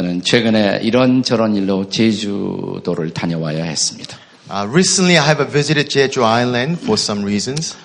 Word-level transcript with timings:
저는 0.00 0.22
최근에 0.22 0.80
이런저런 0.82 1.54
일로 1.56 1.90
제주도를 1.90 3.12
다녀와야 3.12 3.64
했습니다. 3.64 4.16
Uh, 4.50 4.66
recently, 4.66 5.18
I 5.18 5.26
have 5.26 5.46
visited 5.52 5.90
Jeju 5.90 6.24
Island 6.24 6.80
for 6.80 6.94
some 6.94 7.22
reasons. 7.22 7.76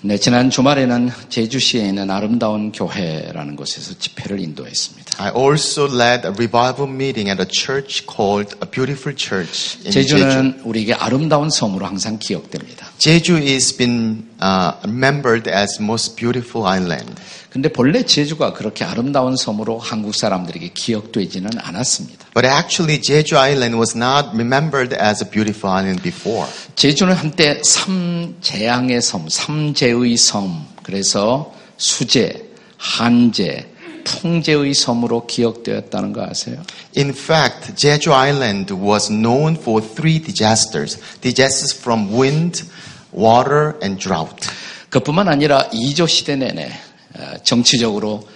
네, 0.00 0.18
지난 0.18 0.50
주말에는 0.50 1.12
제주시에 1.28 1.86
있는 1.86 2.10
아름다운 2.10 2.72
교회라는 2.72 3.54
곳에서 3.54 3.94
집회를 3.96 4.40
인도했습니다. 4.40 5.22
I 5.22 5.30
also 5.30 5.86
led 5.86 6.26
a 6.26 6.32
revival 6.34 6.90
meeting 6.90 7.30
at 7.30 7.40
a 7.40 7.46
church 7.48 8.04
called 8.04 8.56
A 8.60 8.68
Beautiful 8.68 9.16
Church 9.16 9.78
in 9.86 9.92
Jeju. 9.92 10.18
제주는 10.18 10.60
우리에게 10.64 10.94
아름다운 10.94 11.48
섬으로 11.48 11.86
항상 11.86 12.18
기억됩니다. 12.18 12.90
Jeju 12.98 13.38
is 13.38 13.76
been 13.76 14.26
uh, 14.42 14.72
remembered 14.82 15.48
as 15.48 15.80
most 15.80 16.16
beautiful 16.16 16.66
island. 16.66 17.14
근데 17.54 17.68
본래 17.68 18.02
제주가 18.02 18.52
그렇게 18.52 18.84
아름다운 18.84 19.36
섬으로 19.36 19.78
한국 19.78 20.12
사람들에게 20.16 20.70
기억되지는 20.74 21.50
않았습니다. 21.56 22.26
But 22.34 22.48
actually, 22.48 23.00
Jeju 23.00 23.36
Island 23.36 23.76
was 23.76 23.96
not 23.96 24.30
remembered 24.34 24.92
as 25.00 25.22
a 25.22 25.30
beautiful 25.30 25.72
island 25.72 26.02
before. 26.02 26.50
제주는 26.74 27.14
한때 27.14 27.62
삼재앙의 27.62 29.00
섬, 29.00 29.28
삼재의 29.28 30.16
섬, 30.16 30.66
그래서 30.82 31.54
수재, 31.76 32.42
한재, 32.76 33.68
풍재의 34.02 34.74
섬으로 34.74 35.28
기억되었다는 35.28 36.12
거 36.12 36.24
아세요? 36.24 36.60
In 36.96 37.10
fact, 37.10 37.76
Jeju 37.76 38.12
Island 38.12 38.74
was 38.74 39.08
known 39.08 39.54
for 39.54 39.80
three 39.80 40.20
disasters. 40.20 40.98
Disasters 41.20 41.72
from 41.72 42.12
wind, 42.12 42.64
water, 43.12 43.78
and 43.80 44.02
drought. 44.02 44.50
그뿐만 44.90 45.28
아니라 45.28 45.68
이조 45.72 46.08
시대 46.08 46.34
내내 46.34 46.66
어, 46.66 46.83
정치적으로 47.42 48.26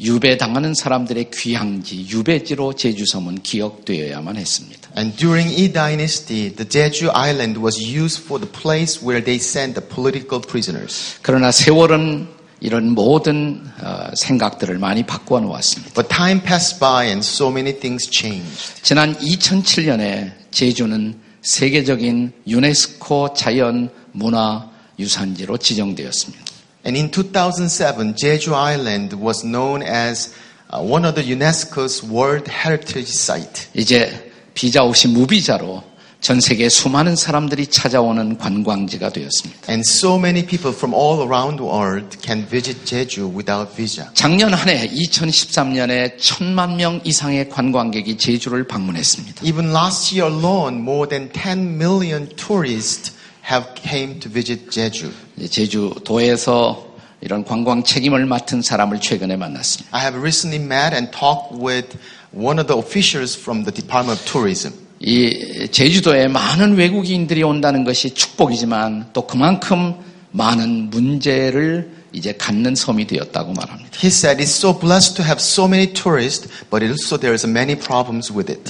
유배당하는 0.00 0.74
사람들의 0.74 1.30
귀향지, 1.32 2.06
유배지로 2.08 2.74
제주 2.74 3.04
섬은 3.06 3.42
기억되어야만 3.42 4.36
했습니다. 4.36 4.90
And 4.96 5.16
during 5.16 5.50
Yi 5.50 5.72
Dynasty, 5.72 6.54
the 6.54 6.68
Jeju 6.68 7.10
Island 7.14 7.60
was 7.60 7.78
used 7.80 8.22
for 8.22 8.38
the 8.40 8.50
place 8.50 9.04
where 9.04 9.22
they 9.22 9.36
sent 9.36 9.74
the 9.74 9.86
political 9.88 10.40
prisoners. 10.40 11.16
그러나 11.22 11.50
세월은 11.50 12.28
이런 12.60 12.90
모든 12.90 13.64
어, 13.80 14.10
생각들을 14.14 14.78
많이 14.78 15.04
바꾸어 15.04 15.40
놓았습니다. 15.40 15.94
But 15.94 16.08
time 16.08 16.42
passed 16.42 16.80
by 16.80 17.06
and 17.06 17.26
so 17.26 17.50
many 17.50 17.78
things 17.78 18.08
changed. 18.10 18.82
지난 18.82 19.16
2007년에 19.18 20.32
제주는 20.50 21.14
세계적인 21.42 22.32
유네스코 22.46 23.34
자연 23.34 23.90
문화 24.12 24.70
유산지로 24.98 25.58
지정되었습니다. 25.58 26.47
And 26.85 26.97
in 26.97 27.09
2007, 27.11 28.13
Jeju 28.15 28.53
Island 28.53 29.13
was 29.13 29.43
known 29.45 29.81
as 29.83 30.33
uh, 30.69 30.81
one 30.81 31.05
of 31.05 31.15
the 31.15 31.23
UNESCO's 31.23 32.03
World 32.03 32.47
Heritage 32.49 33.07
Site. 33.07 33.67
이제 33.73 34.31
비자 34.53 34.83
없이 34.83 35.07
무비자로 35.07 35.83
전 36.19 36.39
세계 36.39 36.69
수많은 36.69 37.17
사람들이 37.17 37.67
찾아오는 37.67 38.37
관광지가 38.37 39.09
되었습니다. 39.11 39.69
And 39.69 39.83
so 39.85 40.15
many 40.17 40.45
people 40.45 40.73
from 40.73 40.93
all 40.93 41.21
around 41.27 41.57
the 41.57 41.69
world 41.69 42.17
can 42.21 42.47
visit 42.47 42.85
Jeju 42.85 43.27
without 43.35 43.75
visa. 43.75 44.09
작년 44.13 44.53
한 44.53 44.69
해 44.69 44.87
2013년에 44.89 46.17
천만 46.17 46.77
명 46.77 47.01
이상의 47.03 47.49
관광객이 47.49 48.17
제주를 48.17 48.65
방문했습니다. 48.67 49.45
Even 49.45 49.71
last 49.71 50.15
year 50.17 50.33
alone, 50.33 50.79
more 50.79 51.07
than 51.09 51.29
10 51.31 51.75
million 51.75 52.29
tourists 52.35 53.11
have 53.49 53.73
came 53.75 54.19
to 54.19 54.31
visit 54.31 54.69
Jeju. 54.69 55.11
제주도에서 55.46 56.88
이런 57.20 57.44
관광 57.44 57.82
책임을 57.82 58.26
맡은 58.26 58.62
사람을 58.62 59.00
최근에 59.00 59.36
만났습니다. 59.36 59.96
I 59.96 60.04
have 60.04 60.18
recently 60.18 60.64
met 60.64 60.94
and 60.94 61.10
talked 61.10 61.54
with 61.54 61.98
one 62.32 62.58
of 62.58 62.66
the 62.66 62.78
officials 62.78 63.38
from 63.38 63.64
the 63.64 63.74
Department 63.74 64.20
of 64.20 64.30
Tourism. 64.30 64.74
이 65.00 65.68
제주도에 65.70 66.26
많은 66.28 66.76
외국인들이 66.76 67.42
온다는 67.42 67.84
것이 67.84 68.14
축복이지만 68.14 69.10
또 69.12 69.26
그만큼 69.26 69.94
많은 70.32 70.90
문제를 70.90 71.98
이제 72.12 72.32
갖는 72.32 72.74
섬이 72.74 73.06
되었다고 73.06 73.52
말합니다. 73.52 73.90
He 74.02 74.08
said 74.08 74.42
it's 74.42 74.56
so 74.56 74.76
blessed 74.76 75.16
to 75.16 75.24
have 75.24 75.40
so 75.40 75.66
many 75.66 75.92
tourists, 75.92 76.48
but 76.70 76.82
also 76.84 77.18
there's 77.18 77.46
many 77.46 77.76
problems 77.76 78.32
with 78.32 78.50
it. 78.50 78.64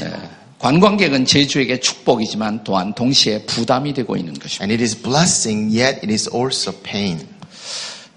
관광객은 0.58 1.24
제주에게 1.24 1.80
축복이지만 1.80 2.64
또한 2.64 2.94
동시에 2.94 3.42
부담이 3.42 3.94
되고 3.94 4.16
있는 4.16 4.34
것입니다. 4.34 4.64
And 4.64 4.72
it 4.72 4.82
is 4.82 5.00
blessing, 5.00 5.76
yet 5.76 5.98
it 5.98 6.10
is 6.10 6.28
also 6.34 6.72
pain. 6.82 7.26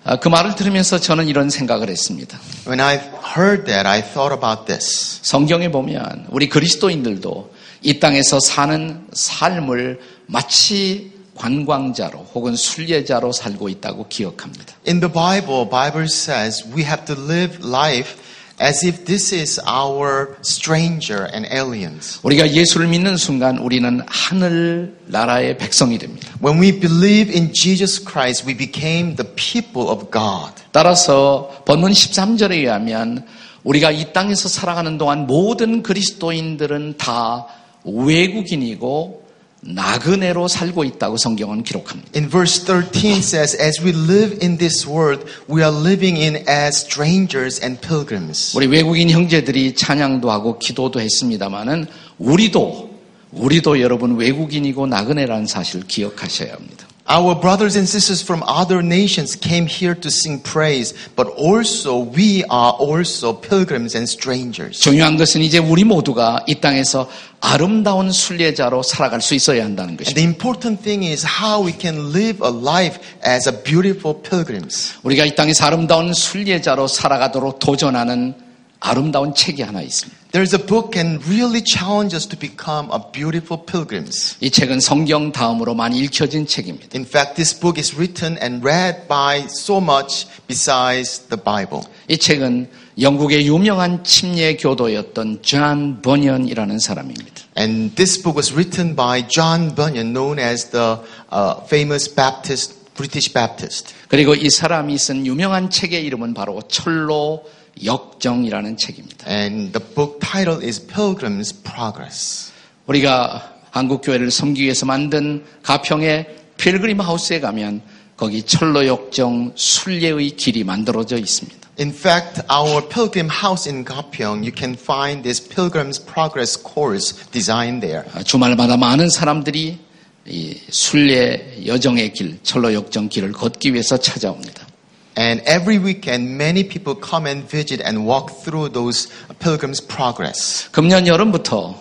아, 0.03 0.17
그 0.17 0.27
말을 0.29 0.55
들으면서 0.55 0.99
저는 0.99 1.27
이런 1.27 1.51
생각을 1.51 1.89
했습니다. 1.89 2.39
When 2.65 2.79
I 2.79 2.99
heard 3.37 3.65
that, 3.65 3.87
I 3.87 4.01
thought 4.01 4.33
about 4.33 4.65
this. 4.65 5.19
성경에 5.21 5.69
보면 5.69 6.25
우리 6.29 6.49
그리스도인들도 6.49 7.53
이 7.83 7.99
땅에서 7.99 8.39
사는 8.39 9.05
삶을 9.13 9.99
마치 10.25 11.11
관광자로 11.35 12.27
혹은 12.33 12.55
순례자로 12.55 13.31
살고 13.31 13.69
있다고 13.69 14.07
기억합니다. 14.07 14.75
In 14.87 14.99
the 14.99 15.11
Bible, 15.11 15.69
Bible 15.69 16.05
says 16.05 16.63
we 16.75 16.83
have 16.83 17.05
to 17.05 17.15
live 17.15 17.59
life 17.63 18.15
as 18.61 18.85
if 18.85 19.05
this 19.05 19.33
is 19.33 19.59
our 19.67 20.37
stranger 20.43 21.27
and 21.33 21.47
aliens. 21.51 22.19
우리가 22.21 22.51
예수를 22.51 22.87
믿는 22.87 23.17
순간 23.17 23.57
우리는 23.57 24.01
하늘 24.05 24.95
나라의 25.07 25.57
백성이 25.57 25.97
됩니다. 25.97 26.27
When 26.43 26.61
we 26.61 26.79
believe 26.79 27.33
in 27.35 27.53
Jesus 27.53 27.99
Christ, 27.99 28.47
we 28.47 28.55
became 28.55 29.15
the 29.15 29.27
people 29.35 29.89
of 29.89 30.11
God. 30.11 30.53
따라서 30.71 31.63
본문 31.65 31.91
13절에 31.91 32.51
의하면 32.51 33.25
우리가 33.63 33.91
이 33.91 34.13
땅에서 34.13 34.47
살아가는 34.47 34.97
동안 34.97 35.25
모든 35.25 35.81
그리스도인들은 35.81 36.95
다 36.97 37.47
외국인이고 37.83 39.20
나그네로 39.61 40.47
살고 40.47 40.83
있다고 40.83 41.17
성경은 41.17 41.63
기록합니다. 41.63 42.11
In 42.15 42.29
verse 42.29 42.65
13 42.65 43.19
says, 43.19 43.55
as 43.61 43.81
we 43.81 43.91
live 43.93 44.37
in 44.41 44.57
this 44.57 44.87
world, 44.87 45.25
we 45.49 45.63
are 45.63 45.75
living 45.75 46.17
in 46.17 46.43
as 46.49 46.83
strangers 46.83 47.63
and 47.63 47.79
pilgrims. 47.79 48.55
우리 48.55 48.67
외국인 48.67 49.09
형제들이 49.09 49.75
찬양도 49.75 50.31
하고 50.31 50.57
기도도 50.57 50.99
했습니다마는 50.99 51.85
우리도 52.17 52.89
우리도 53.31 53.79
여러분 53.79 54.17
외국인이고 54.17 54.87
나그네라는 54.87 55.45
사실을 55.47 55.85
기억하셔야 55.87 56.53
합니다. 56.53 56.87
Our 57.10 57.36
brothers 57.40 57.76
and 57.76 57.88
sisters 57.88 58.20
from 58.20 58.42
other 58.48 58.82
nations 58.82 59.36
came 59.36 59.68
here 59.68 59.94
to 59.94 60.10
sing 60.10 60.40
praise, 60.40 60.92
but 61.14 61.28
also 61.38 61.98
we 61.98 62.42
are 62.50 62.72
also 62.72 63.32
pilgrims 63.32 63.94
and 63.94 64.10
strangers. 64.10 64.80
중요한 64.80 65.16
것은 65.16 65.40
이제 65.40 65.58
우리 65.58 65.84
모두가 65.84 66.42
이 66.48 66.56
땅에서 66.56 67.08
아름다운 67.40 68.10
순례자로 68.10 68.82
살아갈 68.82 69.20
수 69.22 69.36
있어야 69.36 69.62
한다는 69.62 69.90
And 69.90 70.02
것입니다. 70.02 70.16
the 70.16 70.26
important 70.26 70.82
thing 70.82 71.06
is 71.06 71.24
how 71.24 71.64
we 71.64 71.72
can 71.72 72.10
live 72.10 72.42
a 72.44 72.50
life 72.50 72.98
as 73.24 73.48
a 73.48 73.54
beautiful 73.62 74.20
pilgrims. 74.20 74.94
우리가 75.04 75.24
이 75.26 75.36
땅에서 75.36 75.64
아름다운 75.64 76.12
순례자로 76.12 76.88
살아가도록 76.88 77.60
도전하는 77.60 78.34
아름다운 78.81 79.33
책이 79.33 79.61
하나 79.61 79.81
있습니다. 79.81 80.19
There's 80.31 80.53
a 80.53 80.65
book 80.65 80.97
and 80.97 81.23
really 81.27 81.61
challenge 81.63 82.15
us 82.15 82.27
to 82.27 82.37
become 82.37 82.89
a 82.91 82.99
beautiful 83.11 83.63
pilgrims. 83.63 84.35
이 84.41 84.49
책은 84.49 84.79
성경 84.79 85.31
다음으로 85.31 85.75
많이 85.75 85.99
읽혀진 85.99 86.47
책입니다. 86.47 86.97
In 86.97 87.05
fact, 87.05 87.35
this 87.35 87.57
book 87.57 87.79
is 87.79 87.95
written 87.95 88.37
and 88.41 88.65
read 88.65 89.07
by 89.07 89.45
so 89.47 89.77
much 89.77 90.27
besides 90.47 91.19
the 91.29 91.39
Bible. 91.41 91.83
이 92.07 92.17
책은 92.17 92.69
영국의 92.99 93.45
유명한 93.47 94.03
침례 94.03 94.57
교도였던 94.57 95.43
존 95.43 96.01
버년이라는 96.01 96.79
사람입니다. 96.79 97.43
And 97.57 97.93
this 97.95 98.21
book 98.21 98.37
was 98.37 98.51
written 98.53 98.95
by 98.95 99.27
John 99.27 99.75
Bunyan, 99.75 100.13
known 100.13 100.39
as 100.39 100.71
the 100.71 100.97
uh, 101.31 101.61
famous 101.65 102.13
Baptist, 102.13 102.73
British 102.95 103.33
Baptist. 103.33 103.93
그리고 104.07 104.33
이 104.33 104.49
사람이 104.49 104.97
쓴 104.97 105.25
유명한 105.25 105.69
책의 105.69 106.03
이름은 106.05 106.33
바로 106.33 106.61
철로 106.67 107.43
역정이라는 107.83 108.77
책입니다. 108.77 109.29
And 109.29 109.71
the 109.71 109.93
book 109.95 110.19
title 110.19 110.65
is 110.65 110.85
Pilgrim's 110.87 111.63
Progress. 111.63 112.51
우리가 112.87 113.53
한국 113.71 114.01
교회를 114.01 114.31
섬기기 114.31 114.65
위해서 114.65 114.85
만든 114.85 115.45
가평의 115.63 116.35
필그림 116.57 116.99
하우스에 116.99 117.39
가면 117.39 117.81
거기 118.17 118.43
철로 118.43 118.85
역정 118.85 119.53
순례의 119.55 120.31
길이 120.31 120.63
만들어져 120.63 121.17
있습니다. 121.17 121.59
In 121.79 121.89
fact, 121.89 122.43
our 122.51 122.87
pilgrim 122.87 123.29
house 123.31 123.67
in 123.67 123.83
Gapyeong, 123.83 124.43
you 124.43 124.51
can 124.55 124.75
find 124.75 125.23
this 125.23 125.41
Pilgrim's 125.41 125.97
Progress 125.97 126.61
course 126.61 127.15
designed 127.31 127.81
there. 127.81 128.07
아, 128.13 128.21
주말마다 128.21 128.77
많은 128.77 129.09
사람들이 129.09 129.79
이 130.27 130.57
순례 130.69 131.65
여정의 131.65 132.13
길, 132.13 132.37
철로 132.43 132.73
역정 132.73 133.09
길을 133.09 133.31
걷기 133.31 133.73
위해서 133.73 133.97
찾아옵니다. 133.97 134.67
And 135.15 135.41
every 135.45 135.77
weekend, 135.77 136.37
many 136.37 136.63
people 136.63 136.95
come 136.95 137.27
and 137.27 137.43
visit 137.43 137.81
and 137.83 138.05
walk 138.05 138.43
through 138.43 138.71
those 138.71 139.09
Pilgrim's 139.39 139.81
Progress. 139.81 140.69
금년 140.71 141.05
여름부터 141.07 141.75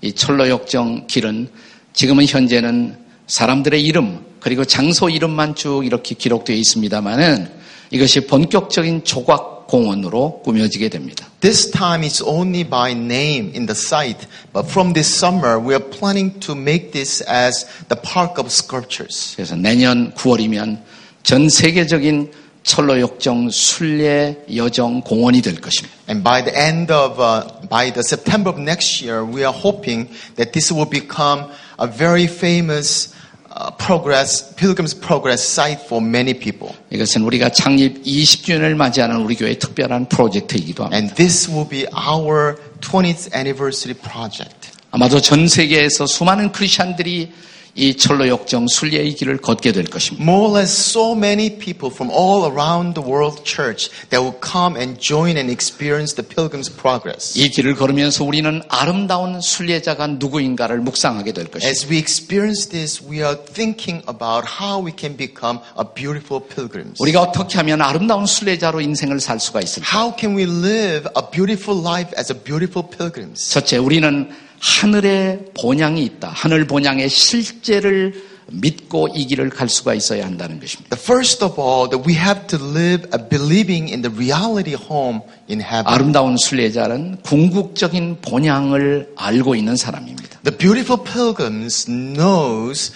이 0.00 0.12
철로 0.14 0.48
역정 0.48 1.06
길은 1.06 1.48
지금은 1.92 2.26
현재는 2.26 2.96
사람들의 3.26 3.82
이름 3.82 4.24
그리고 4.40 4.64
장소 4.64 5.08
이름만 5.08 5.54
쭉 5.54 5.84
이렇게 5.84 6.14
기록되어 6.14 6.56
있습니다만은 6.56 7.48
이것이 7.90 8.26
본격적인 8.26 9.04
조각 9.04 9.66
공원으로 9.68 10.42
꾸며지게 10.42 10.88
됩니다. 10.88 11.26
This 11.40 11.70
time 11.70 12.06
it's 12.06 12.22
only 12.26 12.64
by 12.68 12.92
name 12.92 13.52
in 13.54 13.66
the 13.66 13.76
site, 13.76 14.26
but 14.52 14.68
from 14.68 14.92
this 14.92 15.08
summer 15.08 15.58
we 15.58 15.74
are 15.74 15.84
planning 15.84 16.38
to 16.40 16.54
make 16.54 16.92
this 16.92 17.22
as 17.28 17.66
the 17.88 18.00
park 18.00 18.38
of 18.38 18.50
sculptures. 18.50 19.34
그래서 19.36 19.56
내년 19.56 20.12
9월이면 20.14 20.82
전 21.22 21.48
세계적인 21.48 22.32
철로역정 22.62 23.50
순례 23.50 24.44
여정 24.54 25.02
공원이 25.02 25.42
될 25.42 25.60
것입니다. 25.60 25.94
And 26.08 26.22
by 26.22 26.44
the 26.44 26.56
end 26.56 26.92
of, 26.92 27.20
uh, 27.20 27.68
by 27.68 27.92
the 27.92 28.02
September 28.06 28.50
of 28.50 28.60
next 28.60 29.02
year, 29.02 29.24
we 29.24 29.44
are 29.44 29.54
hoping 29.54 30.08
that 30.36 30.52
this 30.52 30.72
will 30.72 30.88
become 30.88 31.50
a 31.78 31.86
very 31.86 32.26
famous 32.26 33.14
uh, 33.54 33.70
progress, 33.72 34.54
pilgrim's 34.54 34.94
progress 34.94 35.42
site 35.42 35.82
for 35.84 36.00
many 36.02 36.34
people. 36.34 36.74
이것은 36.90 37.22
우리가 37.22 37.50
창립 37.50 38.02
20주년을 38.04 38.74
맞이하는 38.74 39.16
우리 39.16 39.34
교회의 39.34 39.58
특별한 39.58 40.08
프로젝트이기도 40.08 40.84
합니다. 40.84 40.96
And 40.96 41.14
this 41.16 41.50
will 41.50 41.68
be 41.68 41.86
our 41.92 42.56
20th 42.80 43.34
anniversary 43.34 43.98
project. 43.98 44.70
아마도 44.90 45.20
전 45.20 45.48
세계에서 45.48 46.06
수많은 46.06 46.52
크리스천들이 46.52 47.32
이 47.77 47.95
철로 47.95 48.27
역정 48.27 48.67
순례의 48.67 49.13
길을 49.13 49.37
걷게 49.37 49.71
될 49.71 49.85
것입니다. 49.85 50.23
More 50.23 50.47
or 50.47 50.57
less 50.57 50.89
so 50.89 51.13
many 51.13 51.59
people 51.59 51.93
from 51.93 52.11
all 52.11 52.51
around 52.51 52.99
the 52.99 53.07
world 53.07 53.43
church 53.43 53.91
that 54.09 54.17
will 54.17 54.35
come 54.41 54.75
and 54.75 54.99
join 54.99 55.37
and 55.37 55.51
experience 55.51 56.15
the 56.15 56.27
pilgrim's 56.27 56.73
progress. 56.73 57.37
이 57.37 57.49
길을 57.49 57.75
걸으면서 57.75 58.23
우리는 58.23 58.63
아름다운 58.67 59.39
순례자가 59.39 60.07
누구인가를 60.07 60.79
묵상하게 60.79 61.33
될 61.33 61.45
것입니다. 61.51 61.69
As 61.69 61.85
we 61.85 61.99
experience 61.99 62.67
this, 62.67 63.03
we 63.03 63.21
are 63.21 63.37
thinking 63.37 64.03
about 64.09 64.49
how 64.59 64.83
we 64.83 64.91
can 64.97 65.15
become 65.15 65.59
a 65.77 65.85
beautiful 65.93 66.41
pilgrims. 66.41 66.99
우리가 66.99 67.21
어떻게 67.21 67.59
하면 67.59 67.83
아름다운 67.83 68.25
순례자로 68.25 68.81
인생을 68.81 69.19
살 69.19 69.39
수가 69.39 69.61
있을까? 69.61 69.85
How 69.85 70.17
can 70.17 70.35
we 70.35 70.45
live 70.49 71.07
a 71.15 71.21
beautiful 71.29 71.79
life 71.79 72.09
as 72.17 72.33
a 72.33 72.39
beautiful 72.39 72.89
pilgrims? 72.89 73.51
첫째, 73.51 73.77
우리는 73.77 74.31
하늘의 74.62 75.46
본향이 75.60 76.04
있다. 76.04 76.30
하늘 76.32 76.68
본향의 76.68 77.08
실제를 77.08 78.14
믿고 78.46 79.08
이 79.12 79.26
길을 79.26 79.50
갈 79.50 79.68
수가 79.68 79.92
있어야 79.94 80.24
한다는 80.24 80.60
것입니다. 80.60 80.94
The 80.94 81.02
first 81.02 81.44
of 81.44 81.60
all, 81.60 81.88
that 81.90 82.08
we 82.08 82.16
have 82.16 82.46
to 82.46 82.58
live 82.58 83.08
a 83.12 83.28
believing 83.28 83.90
in 83.90 84.02
the 84.02 84.14
reality 84.14 84.76
home 84.76 85.20
in 85.50 85.60
heaven. 85.60 85.86
아름다운 85.86 86.36
순례자는 86.36 87.22
궁극적인 87.22 88.18
본향을 88.22 89.14
알고 89.16 89.56
있는 89.56 89.74
사람입니다. 89.74 90.40
The 90.44 90.56
beautiful 90.56 91.02
pilgrims 91.02 91.86
knows 91.86 92.92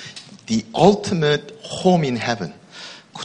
the 0.47 0.63
ultimate 0.77 1.55
home 1.65 2.07
in 2.07 2.17
heaven. 2.17 2.53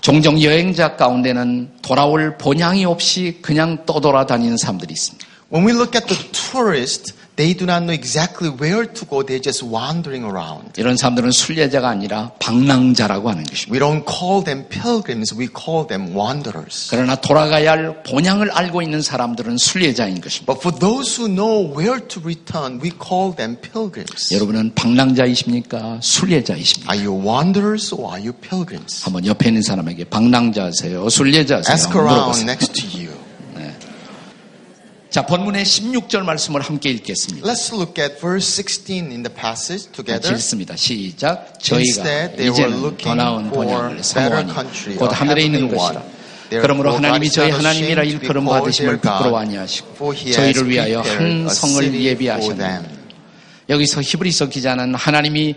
종종 0.02 0.42
여행자 0.42 0.96
가운데는 0.96 1.70
돌아올 1.84 2.38
본향이 2.38 2.86
없이 2.86 3.40
그냥 3.42 3.86
떠돌아다니는 3.86 4.58
사람들이 4.58 4.94
있습니다. 4.94 5.28
When 5.54 5.68
we 5.68 5.74
look 5.74 6.00
at 6.00 6.08
the 6.08 6.32
tourists, 6.32 7.14
they 7.42 7.58
do 7.58 7.66
not 7.66 7.82
know 7.82 7.92
exactly 7.92 8.50
where 8.50 8.86
to 8.86 9.06
go. 9.06 9.24
They're 9.24 9.42
just 9.42 9.64
wandering 9.66 10.24
around. 10.24 10.78
이런 10.78 10.96
사람들은 10.96 11.32
순례자가 11.32 11.90
아니라 11.90 12.32
방랑자라고 12.40 13.32
하는 13.32 13.44
것입니다. 13.46 13.74
We 13.74 13.80
don't 13.80 14.06
call 14.06 14.44
them 14.44 14.68
pilgrims, 14.70 15.34
we 15.34 15.48
call 15.50 15.88
them 15.88 16.16
wanderers. 16.16 16.88
그러나 16.92 17.16
돌아가야 17.16 17.72
할 17.72 18.04
본향을 18.04 18.52
알고 18.52 18.84
있는 18.84 19.02
사람들은 19.02 19.58
순례자인 19.58 20.22
것입니다. 20.22 20.54
But 20.54 20.62
for 20.62 20.78
those 20.78 21.18
who 21.18 21.28
know 21.28 21.66
where 21.76 22.00
to 22.00 22.22
return, 22.22 22.80
we 22.84 22.92
call 22.94 23.36
them 23.36 23.58
pilgrims. 23.60 24.32
여러분은 24.32 24.76
방랑자이십니까? 24.76 25.98
순례자이십니까? 26.02 26.94
Are 26.94 27.02
you 27.04 27.28
wanderers 27.28 27.92
or 27.96 28.06
are 28.14 28.22
you 28.22 28.34
pilgrims? 28.34 29.04
한번 29.04 29.26
옆에 29.26 29.50
있는 29.50 29.64
사람에게 29.64 30.04
방랑자세요? 30.06 31.10
순례자세요? 31.10 31.74
Ask 31.74 31.90
around 31.98 32.42
next 32.46 32.74
to 32.74 32.86
you. 32.86 33.21
자, 35.12 35.26
본문의 35.26 35.66
16절 35.66 36.24
말씀을 36.24 36.62
함께 36.62 36.90
읽겠습니다. 36.90 37.46
Let's 37.46 37.74
look 37.74 38.02
at 38.02 38.22
verse 38.22 38.48
16 38.48 39.12
in 39.12 39.24
the 39.24 39.36
passage 39.36 39.92
together. 39.92 40.34
읽습니다. 40.36 40.78
시작. 40.78 41.60
저희가 41.60 42.30
이제는 42.40 42.96
더 42.96 43.16
나은 43.16 43.52
better 43.52 44.02
사모하니 44.02 44.54
곧 44.98 45.08
하늘에 45.12 45.44
있는 45.44 45.68
것이라. 45.68 46.02
그러므로 46.52 46.96
하나님이 46.96 47.30
저희 47.30 47.52
하나님이라 47.52 48.04
일컬음 48.04 48.46
받으심을 48.46 48.98
부끄러워 49.02 49.38
아니하시고 49.38 50.16
저희를 50.32 50.70
위하여 50.70 51.02
한 51.02 51.50
성을 51.50 51.94
them. 52.56 52.86
여기서 53.68 54.02
히브리서 54.02 54.48
기자는 54.48 54.96
하나님이 54.96 55.56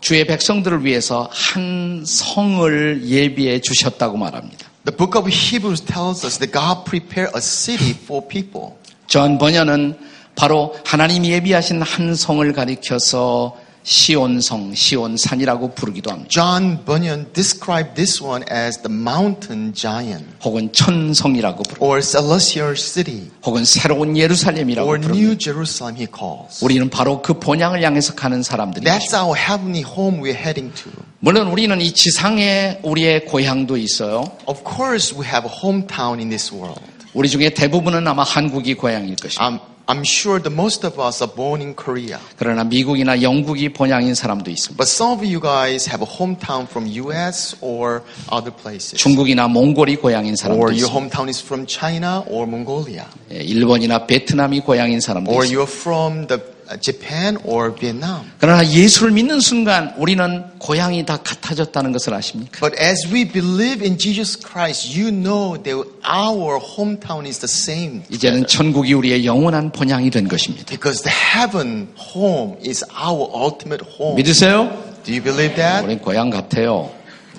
주의 0.00 0.26
백성들을 0.26 0.82
위해서 0.82 1.28
한 1.30 2.04
성을 2.06 3.02
예비해 3.06 3.60
주셨다고 3.60 4.16
말합니다. 4.16 4.65
The 4.86 4.92
book 4.92 5.16
of 5.16 5.26
Hebrews 5.26 5.80
tells 5.80 6.24
us 6.24 6.38
that 6.38 6.52
God 6.52 6.86
prepared 6.86 7.30
a 7.34 7.40
city 7.40 7.90
for 7.90 8.22
people. 8.22 8.78
전 9.08 9.36
번연은 9.36 9.98
바로 10.36 10.76
하나님이 10.86 11.32
예비하신 11.32 11.82
한 11.82 12.14
성을 12.14 12.52
가리켜서 12.52 13.56
시온성, 13.86 14.74
시온산이라고 14.74 15.72
부르기도 15.76 16.10
합니다. 16.10 16.28
John 16.28 16.84
Bunyan 16.84 17.32
described 17.32 17.94
this 17.94 18.20
one 18.20 18.44
as 18.50 18.82
the 18.82 18.92
mountain 18.92 19.72
giant 19.72 20.26
혹은 20.42 20.72
천성이라고 20.72 21.62
부르고 21.62 21.86
or 21.86 22.02
celestial 22.02 22.76
city 22.76 23.30
혹은 23.44 23.64
새로운 23.64 24.16
예루살렘이라고 24.16 24.88
or 24.88 25.00
부릅니다. 25.00 25.24
New 25.24 25.38
Jerusalem 25.38 25.96
he 25.96 26.08
calls. 26.12 26.64
우리는 26.64 26.90
바로 26.90 27.22
그 27.22 27.38
본향을 27.38 27.84
향해서 27.84 28.16
가는 28.16 28.42
사람들입니다. 28.42 28.98
That's 28.98 29.14
our 29.14 29.38
heavenly 29.38 29.84
home 29.88 30.20
we're 30.20 30.34
heading 30.34 30.74
to. 30.74 30.90
물론 31.20 31.46
우리는 31.46 31.80
이 31.80 31.92
지상에 31.92 32.80
우리의 32.82 33.26
고향도 33.26 33.76
있어요. 33.76 34.24
Of 34.46 34.62
course, 34.66 35.14
we 35.16 35.24
have 35.24 35.48
a 35.48 35.60
hometown 35.62 36.18
in 36.18 36.28
this 36.28 36.52
world. 36.52 36.82
우리 37.14 37.28
중에 37.28 37.50
대부분은 37.50 38.06
아마 38.08 38.24
한국이 38.24 38.74
고향일 38.74 39.14
것입니다. 39.14 39.48
I'm, 39.48 39.75
I'm 39.87 40.03
sure 40.05 40.39
that 40.39 40.53
most 40.53 40.85
of 40.85 40.99
us 41.01 41.21
are 41.21 41.27
born 41.27 41.59
in 41.61 41.75
Korea. 41.75 42.17
그러나 42.37 42.63
미국이나 42.63 43.21
영국이 43.21 43.73
본향인 43.73 44.15
사람도 44.15 44.49
있습니다. 44.49 44.77
But 44.77 44.87
some 44.87 45.11
of 45.11 45.25
you 45.25 45.41
guys 45.41 45.89
have 45.89 45.99
a 46.01 46.07
hometown 46.07 46.63
from 46.69 46.87
US 46.87 47.57
or 47.59 48.03
other 48.31 48.55
places. 48.55 48.95
중국이나 48.95 49.49
몽골이 49.49 49.97
고향인 49.97 50.35
사람도 50.37 50.61
Or 50.61 50.71
your 50.71 50.85
있습니다. 50.87 50.93
hometown 50.95 51.27
is 51.27 51.43
from 51.43 51.65
China 51.67 52.23
or 52.27 52.47
Mongolia. 52.47 53.05
예, 53.33 53.41
일본이나 53.43 54.05
베트남이 54.07 54.61
고향인 54.61 55.01
사람도 55.01 55.29
Or 55.31 55.43
있습니다. 55.43 55.51
you're 55.59 55.67
from 55.67 56.27
the, 56.27 56.39
uh, 56.39 56.54
Japan 56.80 57.38
or 57.44 57.74
Vietnam. 57.74 58.30
그러나 58.38 58.66
예수를 58.66 59.12
믿는 59.12 59.40
순간 59.40 59.94
우리는 59.96 60.44
고향이 60.58 61.06
다 61.06 61.18
같아졌다는 61.18 61.92
것을 61.92 62.14
아십니까? 62.14 62.58
But 62.60 62.80
as 62.82 63.06
we 63.12 63.24
believe 63.24 63.84
in 63.84 63.98
Jesus 63.98 64.38
Christ, 64.38 64.98
you 64.98 65.10
know 65.10 65.56
that 65.62 65.88
our 66.04 66.58
hometown 66.60 67.26
is 67.26 67.38
the 67.38 67.50
same. 67.50 68.02
이제는 68.10 68.46
천국이 68.46 68.92
우리의 68.94 69.24
영원한 69.24 69.70
본향이 69.70 70.10
된 70.10 70.28
것입니다. 70.28 70.66
Because 70.66 71.02
the 71.02 71.14
heaven 71.14 71.88
home 71.98 72.56
is 72.66 72.84
our 72.90 73.30
ultimate 73.34 73.84
home. 73.98 74.16
믿으세요? 74.16 74.68
Do 75.04 75.12
you 75.12 75.22
believe 75.22 75.54
that? 75.56 75.84
우린 75.84 75.98
고향 76.00 76.30
같아요. 76.30 76.90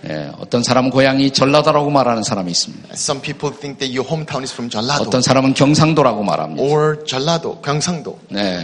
예, 0.10 0.31
어떤 0.39 0.63
사람은 0.63 0.91
고향이 0.91 1.31
전라도라고 1.31 1.89
말하는 1.89 2.24
사람이 2.24 2.51
있습니다. 2.51 2.89
Some 2.93 3.19
people 3.22 3.51
think 3.57 3.79
that 3.79 3.91
your 3.91 4.07
hometown 4.07 4.43
is 4.43 4.53
from 4.53 4.69
Jeollado 4.69 5.03
어떤 5.03 5.22
사람은 5.22 5.53
경상도라고 5.53 6.24
말합니다. 6.24 6.62
or 6.63 7.03
Jeollado, 7.03 7.60
경상도. 7.62 8.17
네. 8.29 8.62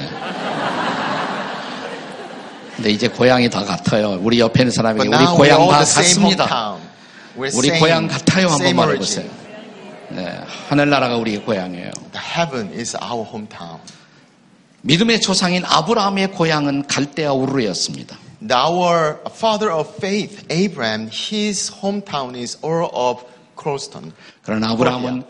근데 2.75 2.89
이제 2.89 3.07
고향이 3.07 3.49
다 3.49 3.63
같아요. 3.63 4.19
우리 4.21 4.39
옆에 4.39 4.61
있는 4.61 4.71
사람에게 4.71 5.09
But 5.09 5.23
우리 5.23 5.37
고향 5.37 5.67
다 5.69 5.77
같습니다. 5.79 6.77
우리 7.35 7.69
고향 7.79 8.07
같아요 8.07 8.47
한번 8.47 8.75
말해보세요. 8.75 9.29
네, 10.09 10.39
하늘나라가 10.69 11.17
우리의 11.17 11.43
고향이에요. 11.43 11.91
The 12.11 12.25
heaven 12.25 12.73
is 12.79 12.95
our 12.95 13.25
hometown. 13.27 13.79
믿음의 14.81 15.21
조상인 15.21 15.63
아브라함의 15.65 16.31
고향은 16.31 16.87
갈대아 16.87 17.33
우르였습니다. 17.33 18.17
Our 18.51 19.19
father 19.27 19.73
of 19.73 19.89
faith, 19.95 20.45
Abraham, 20.51 21.09
his 21.09 21.71
hometown 21.71 22.35
is 22.35 22.57
Ur 22.63 22.83
of 22.93 23.23
Croston. 23.57 24.11
그러나 24.41 24.71
아브라함은 24.71 25.23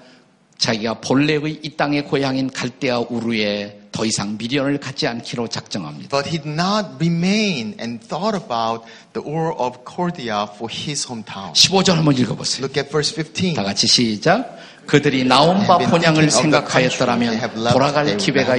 자기가 0.57 0.95
본래의 1.01 1.59
이 1.61 1.75
땅의 1.77 2.05
고향인 2.05 2.49
갈대아 2.51 3.05
우르에 3.09 3.82
더 3.93 4.05
이상 4.05 4.35
미련을 4.37 4.79
갖지 4.79 5.07
않기로 5.07 5.47
작정합니다. 5.47 6.09
But 6.09 6.27
he 6.29 6.41
did 6.41 6.49
not 6.49 6.97
remain 6.99 7.75
and 7.79 8.05
thought 8.05 8.35
about 8.35 8.83
the 9.13 9.23
Ur 9.25 9.53
of 9.57 9.79
Chaldea 9.87 10.47
for 10.55 10.67
his 10.69 11.07
hometown. 11.07 11.53
15절 11.53 11.93
한번 11.93 12.17
읽어보세요. 12.17 12.65
Look 12.65 12.77
at 12.77 12.89
verse 12.89 13.15
15. 13.15 13.53
다 13.53 13.63
같이 13.63 13.87
시작. 13.87 14.57
그들이 14.85 15.23
나온 15.23 15.65
바 15.65 15.77
본향을 15.77 16.29
생각하였더라면 16.29 17.39
돌아갈 17.71 18.17
기회가 18.17 18.55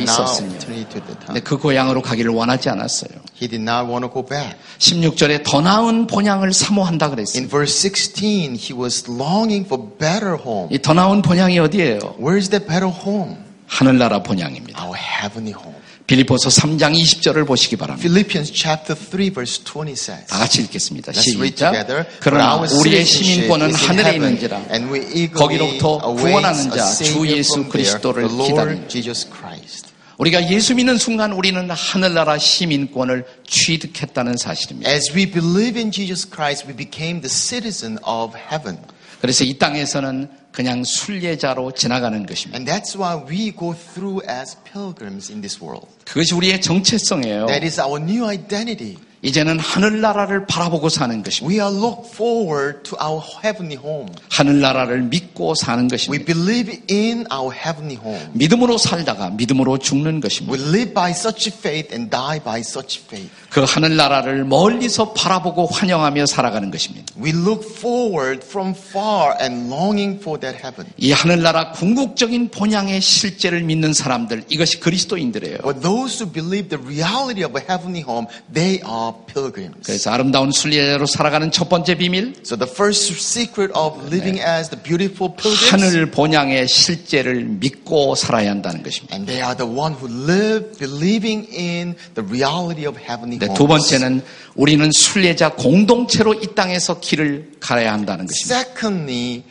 근데 1.26 1.40
그 1.40 1.58
고향으로 1.58 2.00
가기를 2.00 2.30
원하지 2.30 2.70
않았어요. 2.70 3.10
He 3.40 3.48
did 3.48 3.62
not 3.62 3.90
want 3.90 4.06
to 4.06 4.10
go 4.10 4.24
back. 4.24 4.56
16절에 4.78 5.44
더 5.44 5.60
나은 5.60 6.06
본향을 6.06 6.52
사모한다 6.54 7.10
그랬어요. 7.10 7.46
verse 7.46 7.76
16, 7.76 8.56
he 8.56 8.72
was 8.72 9.04
longing 9.10 9.66
for 9.66 9.82
better 9.98 10.38
home. 10.42 10.74
이더 10.74 10.94
나은 10.94 11.20
본향이 11.20 11.58
어디예요? 11.58 12.16
Where 12.18 12.38
is 12.38 12.48
that 12.48 12.66
better 12.66 12.88
home? 12.88 13.43
하늘나라 13.78 14.22
본향입니다. 14.22 14.80
Our 14.84 14.96
heavenly 14.96 15.52
home. 15.60 15.82
빌립보서 16.06 16.48
3장 16.48 16.94
20절을 16.96 17.46
보시기 17.46 17.76
바랍니다. 17.76 18.06
Philippians 18.06 18.52
chapter 18.52 18.94
3 18.94 19.32
verse 19.34 19.64
20 19.64 19.92
says. 19.94 20.26
다 20.26 20.38
같이 20.38 20.60
읽겠습니다. 20.62 21.10
Let's 21.12 21.34
read 21.36 21.56
시작. 21.56 21.72
together. 21.72 22.04
그러나 22.20 22.56
우리의 22.56 23.04
시민권은 23.04 23.74
하늘에 23.74 24.14
있는지라 24.14 24.62
and 24.70 24.92
we 24.92 25.00
eagerly 25.00 25.32
거기로부터 25.32 25.98
구원하는 26.14 26.70
자 26.70 26.84
주 26.92 27.26
예수 27.26 27.64
그리스도를 27.64 28.28
the 28.28 28.34
Lord 28.36 28.52
기다립니다. 28.52 28.88
Jesus 28.88 29.26
Christ. 29.28 29.88
우리가 30.18 30.48
예수 30.52 30.76
믿는 30.76 30.96
순간 30.96 31.32
우리는 31.32 31.68
하늘나라 31.68 32.38
시민권을 32.38 33.24
취득했다는 33.48 34.36
사실입니다. 34.36 34.88
As 34.88 35.10
we 35.12 35.28
believe 35.28 35.76
in 35.80 35.90
Jesus 35.90 36.28
Christ, 36.30 36.68
we 36.68 36.76
became 36.76 37.20
the 37.20 37.28
citizen 37.32 37.98
of 38.06 38.36
heaven. 38.38 38.78
그래서 39.24 39.42
이 39.42 39.56
땅에서는 39.56 40.28
그냥 40.52 40.84
순례자로 40.84 41.72
지나가는 41.72 42.26
것입니다. 42.26 42.58
And 42.58 42.70
that's 42.70 42.94
why 42.94 43.16
we 43.26 43.50
go 43.52 43.72
through 43.72 44.20
as 44.28 44.54
pilgrims 44.70 45.32
in 45.32 45.40
this 45.40 45.58
world. 45.64 45.88
그것이 46.04 46.34
우리의 46.34 46.60
정체성이에요. 46.60 47.46
That 47.46 47.64
is 47.64 47.80
our 47.80 47.98
new 47.98 48.28
identity. 48.28 48.98
이제는 49.24 49.58
하늘나라를 49.58 50.46
바라보고 50.46 50.90
사는 50.90 51.22
것입니다. 51.22 51.50
We 51.50 51.58
are 51.58 51.74
look 51.74 52.10
forward 52.12 52.82
to 52.82 52.98
our 53.02 53.22
heavenly 53.42 53.82
home. 53.82 54.12
하늘나라를 54.30 55.02
믿고 55.04 55.54
사는 55.54 55.84
We 55.84 55.88
것입니다. 55.88 56.24
believe 56.26 56.82
in 56.90 57.24
our 57.32 57.50
heavenly 57.50 57.96
home. 57.96 58.30
믿음으로 58.34 58.76
살다가 58.76 59.30
믿음으로 59.30 59.78
죽는 59.78 60.16
We 60.16 60.20
것입니다. 60.20 60.62
live 60.68 60.92
by 60.92 61.12
such 61.12 61.50
faith 61.56 61.94
and 61.94 62.10
die 62.10 62.38
by 62.38 62.60
such 62.60 63.00
faith. 63.06 63.30
그 63.48 63.64
하늘나라를 63.66 64.44
멀리서 64.44 65.14
바라보고 65.14 65.66
환영하며 65.68 66.26
살아가는 66.26 66.70
것입니다. 66.70 67.14
We 67.18 67.30
look 67.30 67.64
forward 67.64 68.44
from 68.44 68.74
far 68.76 69.34
and 69.40 69.72
longing 69.72 70.20
for 70.20 70.38
that 70.38 70.58
heaven. 70.58 70.92
이 70.98 71.12
하늘나라 71.12 71.72
궁극적인 71.72 72.50
본향의 72.50 73.00
실제를 73.00 73.62
믿는 73.62 73.94
사람들, 73.94 74.44
이것이 74.48 74.80
그리스도인들이에요. 74.80 75.58
But 75.62 75.80
those 75.80 76.20
who 76.20 76.30
believe 76.30 76.68
the 76.68 76.82
reality 76.84 77.42
of 77.42 77.56
a 77.56 77.64
heavenly 77.64 78.02
home, 78.02 78.26
they 78.52 78.82
are 78.84 79.13
pilgrims. 79.26 79.80
그래서 79.84 80.10
아름다운 80.10 80.50
순례자로 80.52 81.06
살아가는 81.06 81.50
첫 81.50 81.68
번째 81.68 81.96
비밀, 81.96 82.34
So 82.44 82.56
the 82.56 82.70
first 82.70 83.12
secret 83.14 83.72
of 83.76 83.98
living 84.06 84.40
as 84.40 84.70
the 84.70 84.80
beautiful 84.82 85.34
pilgrims, 85.34 85.70
하늘 85.70 86.10
본향의 86.10 86.68
실제를 86.68 87.44
믿고 87.44 88.14
살아야 88.14 88.50
한다는 88.50 88.82
것입니다. 88.82 89.14
and 89.16 89.26
they 89.26 89.42
are 89.44 89.56
the 89.56 89.68
one 89.70 89.94
who 89.94 90.06
live 90.08 90.76
believing 90.78 91.46
in 91.52 91.94
the 92.14 92.26
reality 92.28 92.86
of 92.86 92.98
heavenly 92.98 93.38
네, 93.38 93.46
homes. 93.46 93.58
두 93.58 93.66
번째는 93.66 94.22
우리는 94.54 94.88
순례자 94.92 95.50
공동체로 95.50 96.34
이 96.34 96.54
땅에서 96.54 97.00
길을 97.00 97.52
가야 97.60 97.92
한다는 97.92 98.26
것입니다. 98.26 98.60
Secondly, 98.60 99.42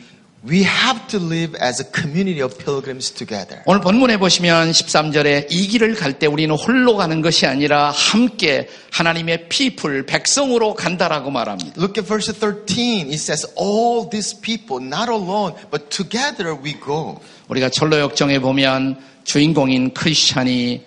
we 0.46 0.62
have 0.62 1.06
to 1.08 1.18
live 1.18 1.56
as 1.60 1.80
a 1.80 1.90
community 1.90 2.42
of 2.42 2.58
pilgrims 2.58 3.10
together. 3.10 3.62
오늘 3.64 3.80
본문에 3.80 4.18
보시면 4.18 4.72
13절에 4.72 5.46
이 5.50 5.68
길을 5.68 5.94
갈 5.94 6.18
때 6.18 6.26
우리는 6.26 6.54
홀로 6.54 6.96
가는 6.96 7.22
것이 7.22 7.46
아니라 7.46 7.90
함께 7.90 8.68
하나님의 8.92 9.48
피플, 9.48 10.06
백성으로 10.06 10.74
간다라고 10.74 11.30
말합니다. 11.30 11.72
Look 11.80 11.98
at 11.98 12.06
verse 12.06 12.32
13. 12.32 13.08
It 13.08 13.14
says, 13.14 13.46
All 13.56 14.08
these 14.10 14.38
people, 14.38 14.84
not 14.84 15.10
alone, 15.10 15.54
but 15.70 15.88
together 15.88 16.54
we 16.54 16.78
go. 16.78 17.18
우리가 17.48 17.70
철로 17.70 17.98
역정에 17.98 18.38
보면 18.38 19.00
주인공인 19.24 19.94
크리스찬이 19.94 20.82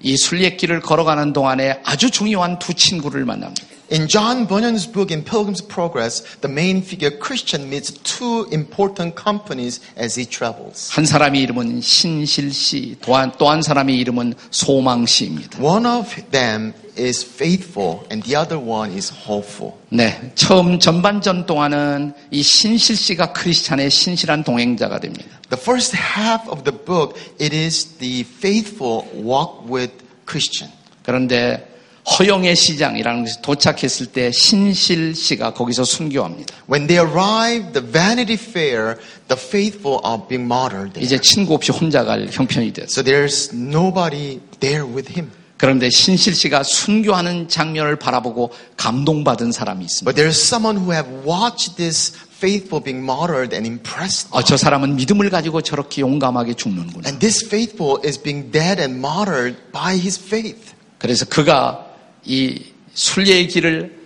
이 0.00 0.16
순례길을 0.16 0.80
걸어가는 0.80 1.32
동안에 1.32 1.80
아주 1.82 2.10
중요한 2.10 2.58
두 2.58 2.74
친구를 2.74 3.24
만납니다. 3.24 3.73
In 3.94 4.08
John 4.08 4.46
Bunyan's 4.48 4.88
book, 4.88 5.12
In 5.12 5.22
Pilgrim's 5.22 5.60
Progress, 5.60 6.22
the 6.40 6.48
main 6.48 6.82
figure 6.82 7.12
Christian 7.12 7.70
meets 7.70 7.92
two 7.92 8.44
important 8.50 9.14
companies 9.14 9.78
as 9.96 10.16
he 10.18 10.26
travels. 10.26 10.90
한 10.90 11.06
사람의 11.06 11.40
이름은 11.42 11.80
신실 11.80 12.52
씨, 12.52 12.96
또한 13.02 13.30
또 13.38 13.48
한 13.48 13.62
사람의 13.62 13.96
이름은 13.96 14.34
소망 14.50 15.06
씨입니다. 15.06 15.62
One 15.62 15.86
of 15.86 16.10
them 16.32 16.74
is 16.98 17.24
faithful, 17.24 18.00
and 18.10 18.24
the 18.24 18.34
other 18.36 18.58
one 18.58 18.90
is 18.92 19.12
hopeful. 19.12 19.74
네, 19.90 20.32
처음 20.34 20.80
전반전 20.80 21.46
동안은 21.46 22.14
이 22.32 22.42
신실 22.42 22.96
씨가 22.96 23.32
크리스찬의 23.32 23.90
신실한 23.90 24.42
동행자가 24.42 24.98
됩니다. 24.98 25.38
The 25.50 25.62
first 25.62 25.96
half 25.96 26.50
of 26.50 26.64
the 26.64 26.76
book, 26.76 27.14
it 27.40 27.54
is 27.54 27.96
the 27.98 28.22
faithful 28.22 29.06
walk 29.14 29.70
with 29.70 29.92
Christian. 30.26 30.72
그런데 31.04 31.72
허영의 32.06 32.54
시장이라는 32.54 33.24
것이 33.24 33.42
도착했을 33.42 34.06
때 34.06 34.30
신실 34.30 35.14
씨가 35.14 35.54
거기서 35.54 35.84
순교합니다. 35.84 36.54
When 36.70 36.86
they 36.86 37.00
arrive, 37.00 37.72
the 37.72 37.86
Vanity 37.86 38.34
Fair, 38.34 38.96
the 39.28 39.40
faithful 39.40 40.00
are 40.04 40.20
being 40.28 40.44
martyred. 40.44 40.92
there. 40.92 41.04
이제 41.04 41.18
친구 41.18 41.54
없이 41.54 41.72
혼자 41.72 42.04
갈 42.04 42.28
형편이 42.30 42.72
됐어요. 42.72 42.86
So 42.90 43.02
there's 43.02 43.54
nobody 43.54 44.40
there 44.60 44.84
with 44.84 45.10
him. 45.12 45.30
그런데 45.56 45.88
신실 45.88 46.34
씨가 46.34 46.62
순교하는 46.62 47.48
장면을 47.48 47.96
바라보고 47.96 48.52
감동받은 48.76 49.52
사람이 49.52 49.84
있습니다. 49.84 50.04
But 50.04 50.20
there's 50.20 50.36
someone 50.36 50.76
who 50.76 50.92
have 50.92 51.08
watched 51.26 51.76
this 51.76 52.12
faithful 52.36 52.84
being 52.84 53.02
martyred 53.02 53.54
and 53.54 53.66
impressed. 53.66 54.28
아, 54.32 54.42
저 54.42 54.58
사람은 54.58 54.96
믿음을 54.96 55.30
가지고 55.30 55.62
저렇게 55.62 56.02
용감하게 56.02 56.54
죽는구나. 56.54 57.08
And 57.08 57.18
this 57.18 57.46
faithful 57.46 57.96
is 58.04 58.20
being 58.20 58.50
dead 58.52 58.78
and 58.78 58.98
martyred 58.98 59.56
by 59.72 59.94
his 59.94 60.20
faith. 60.20 60.74
그래서 60.98 61.24
그가 61.24 61.83
이 62.24 62.62
순례의 62.94 63.48
길을 63.48 64.04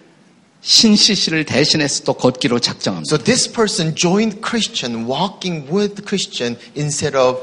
신실 0.61 1.15
씨를 1.15 1.45
대신해서 1.45 2.05
또 2.05 2.15
걷기로 2.15 2.59
작정합니다. 2.59 3.09
So 3.15 3.23
this 3.23 3.51
person 3.51 3.95
joined 3.95 4.41
Christian, 4.43 5.07
walking 5.07 5.71
with 5.73 6.05
Christian 6.05 6.57
instead 6.77 7.17
of 7.17 7.39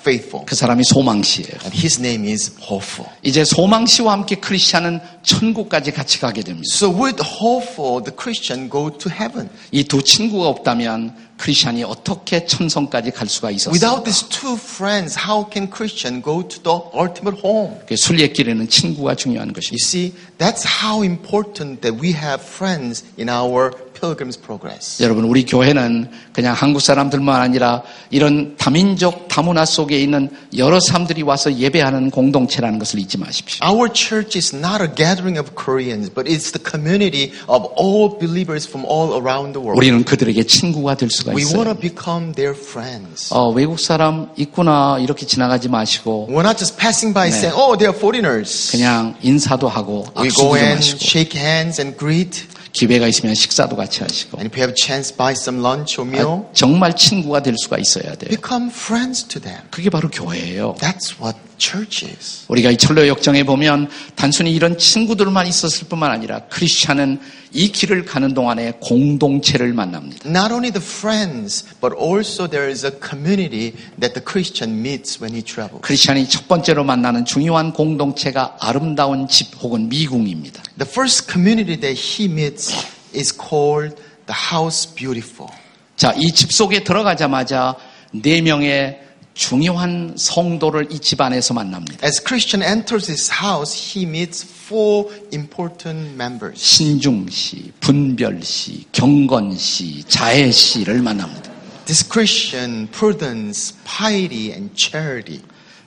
faithful. 0.00 0.44
그 0.46 0.54
사람이 0.54 0.84
소망 0.84 1.22
씨예요. 1.22 1.50
And 1.62 1.76
his 1.76 2.00
name 2.00 2.30
is 2.30 2.52
hopeful. 2.60 3.10
이제 3.22 3.44
소망 3.44 3.86
씨와 3.86 4.12
함께 4.12 4.36
크리스찬은 4.36 5.00
천국까지 5.22 5.92
같이 5.92 6.18
가게 6.20 6.42
됩니다. 6.42 6.66
So 6.72 6.88
with 6.90 7.22
hopeful, 7.22 8.02
the 8.02 8.14
Christian 8.16 8.70
go 8.70 8.90
to 8.90 9.10
heaven. 9.12 9.48
이 9.72 9.84
두 9.84 10.02
친구가 10.02 10.48
없다면 10.48 11.30
크리스찬이 11.36 11.84
어떻게 11.84 12.44
천성까지 12.44 13.12
갈 13.12 13.26
수가 13.26 13.50
있었을까? 13.50 13.72
Without 13.72 14.04
these 14.04 14.28
two 14.28 14.56
friends, 14.56 15.16
how 15.18 15.48
can 15.50 15.70
Christian 15.72 16.22
go 16.22 16.46
to 16.46 16.62
the 16.62 16.78
ultimate 16.94 17.40
home? 17.42 17.76
그 17.86 17.96
순례길에는 17.96 18.68
친구가 18.68 19.14
중요한 19.14 19.48
You 19.48 19.54
것입니다. 19.54 19.80
see, 19.80 20.12
that's 20.38 20.64
how 20.84 21.02
important 21.02 21.80
that 21.80 21.96
we 21.96 22.12
have 22.12 22.44
friends 22.44 23.04
in 23.18 23.28
our 23.30 23.72
pilgrim's 24.00 24.40
progress. 24.40 25.02
여러분, 25.02 25.24
우리 25.24 25.44
교회는 25.44 26.10
그냥 26.32 26.54
한국 26.54 26.80
사람들만 26.80 27.40
아니라 27.40 27.82
이런 28.10 28.56
다민족 28.56 29.28
다문화 29.28 29.64
속에 29.64 30.00
있는 30.00 30.30
여러 30.56 30.80
사람들이 30.80 31.22
와서 31.22 31.54
예배하는 31.56 32.10
공동체라는 32.10 32.78
것을 32.78 32.98
잊지 33.00 33.18
마십시오. 33.18 33.64
Our 33.66 33.90
church 33.92 34.36
is 34.38 34.54
not 34.56 34.82
a 34.82 34.88
gathering 34.94 35.38
of 35.38 35.54
Koreans, 35.54 36.10
but 36.12 36.30
it's 36.30 36.50
the 36.52 36.62
community 36.62 37.32
of 37.48 37.68
all 37.78 38.16
believers 38.18 38.66
from 38.66 38.84
all 38.86 39.12
around 39.20 39.52
the 39.52 39.60
world. 39.60 39.76
우리는 39.76 40.04
그들에게 40.04 40.42
친구가 40.44 40.96
될 40.96 41.10
수가 41.10 41.32
We 41.32 41.44
want 41.44 41.60
있어요. 41.60 41.74
to 41.74 41.80
become 41.80 42.32
their 42.32 42.56
friends. 42.58 43.28
어, 43.32 43.50
외국 43.50 43.78
사람 43.78 44.30
있구나 44.36 44.98
이렇게 45.00 45.26
지나가지 45.26 45.68
마시고 45.68 46.28
We're 46.30 46.40
not 46.46 46.58
just 46.58 46.76
passing 46.78 47.12
by 47.14 47.30
네. 47.30 47.36
saying, 47.36 47.56
oh, 47.58 47.76
they're 47.76 47.96
foreigners. 47.96 48.70
그냥 48.72 49.14
인사도 49.22 49.68
하고 49.68 50.06
We 50.18 50.30
go 50.30 50.56
and 50.56 50.76
하시고 50.78 50.98
shake 51.00 51.38
hands 51.38 51.80
and 51.80 51.96
greet. 51.98 52.46
기회가 52.72 53.06
있으면 53.08 53.34
식사도 53.34 53.76
같이 53.76 54.02
하시고 54.02 54.38
And 54.38 54.50
if 54.52 54.58
you 54.58 54.62
have 54.62 54.72
a 54.72 54.76
chance, 54.76 55.14
buy 55.16 55.32
some 55.32 55.60
lunch 55.60 56.00
or 56.00 56.08
meal. 56.08 56.46
아, 56.48 56.52
정말 56.52 56.94
친구가 56.94 57.42
될 57.42 57.54
수가 57.56 57.78
있어야 57.78 58.14
돼요. 58.14 58.30
Become 58.30 58.70
friends 58.70 59.26
to 59.28 59.40
them. 59.40 59.62
그게 59.70 59.90
바로 59.90 60.08
교회예요. 60.08 60.76
That's 60.78 61.20
what 61.20 61.36
church 61.60 62.06
is. 62.06 62.44
우리가 62.48 62.70
이 62.70 62.76
철로 62.78 63.06
역정에 63.06 63.44
보면 63.44 63.88
단순히 64.16 64.52
이런 64.54 64.78
친구들만 64.78 65.46
있었을 65.46 65.88
뿐만 65.88 66.10
아니라 66.10 66.40
크리스찬은 66.48 67.20
이 67.52 67.70
길을 67.72 68.04
가는 68.04 68.32
동안에 68.32 68.74
공동체를 68.80 69.72
만납니다. 69.74 70.28
Not 70.28 70.52
only 70.52 70.72
the 70.72 70.82
friends, 70.84 71.66
but 71.80 71.94
also 71.94 72.48
there 72.48 72.70
is 72.70 72.86
a 72.86 72.92
community 72.92 73.74
that 74.00 74.14
the 74.14 74.24
Christian 74.24 74.78
meets 74.80 75.20
when 75.20 75.34
he 75.34 75.42
travels. 75.42 75.82
크리스찬이 75.82 76.28
첫 76.28 76.48
번째로 76.48 76.84
만나는 76.84 77.24
중요한 77.24 77.72
공동체가 77.72 78.56
아름다운 78.60 79.28
집 79.28 79.54
혹은 79.62 79.88
미궁입니다. 79.88 80.62
The 80.78 80.88
first 80.88 81.30
community 81.30 81.78
that 81.80 82.00
he 82.00 82.30
meets 82.30 82.72
is 83.14 83.36
called 83.36 83.96
the 84.26 84.38
House 84.52 84.94
Beautiful. 84.94 85.52
자, 85.96 86.14
이 86.16 86.32
집 86.32 86.52
속에 86.52 86.82
들어가자마자 86.84 87.74
네 88.12 88.40
명의 88.40 89.00
중요한 89.40 90.12
성도를 90.18 90.88
이 90.90 90.98
집안에서 90.98 91.54
만납니다. 91.54 92.06
As 92.06 92.22
Christian 92.22 92.62
enters 92.62 93.10
his 93.10 93.32
house, 93.32 93.74
he 93.74 94.06
meets 94.06 94.46
four 94.46 95.10
important 95.32 96.12
members. 96.12 96.60
신중 96.62 97.26
씨, 97.30 97.72
분별 97.80 98.42
씨, 98.42 98.84
경건 98.92 99.56
씨, 99.56 100.04
자애 100.06 100.50
씨를 100.50 101.00
만납니다. 101.00 101.50
This 101.86 102.06
Christian, 102.06 102.86
prudence, 102.88 103.74
piety, 103.82 104.52
and 104.52 104.72
charity. 104.76 105.40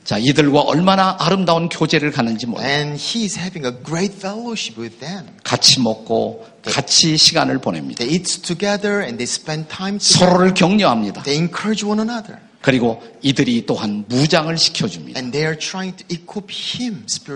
자, 0.04 0.18
이들과 0.18 0.62
얼마나 0.62 1.16
아름다운 1.20 1.70
교제를 1.70 2.12
가는지 2.12 2.48
몰라요. 2.48 2.68
And 2.68 2.96
he's 2.98 3.38
having 3.38 3.68
a 3.68 3.84
great 3.86 4.18
fellowship 4.18 4.82
with 4.82 4.98
them. 5.00 5.28
같이 5.44 5.80
먹고 5.80 6.44
같이 6.66 7.18
시간을 7.18 7.60
보냅니다. 7.60 8.04
They 8.04 8.18
eat 8.18 8.42
together 8.42 9.04
and 9.04 9.18
they 9.18 9.30
spend 9.30 9.70
time 9.70 10.00
together. 10.00 10.26
서로를 10.26 10.54
격려합니다. 10.56 11.22
They 11.22 11.38
encourage 11.38 11.86
one 11.86 12.02
another. 12.02 12.42
그리고 12.64 13.04
이들이 13.22 13.66
또한 13.66 14.06
무장을 14.08 14.58
시켜줍니다. 14.58 15.20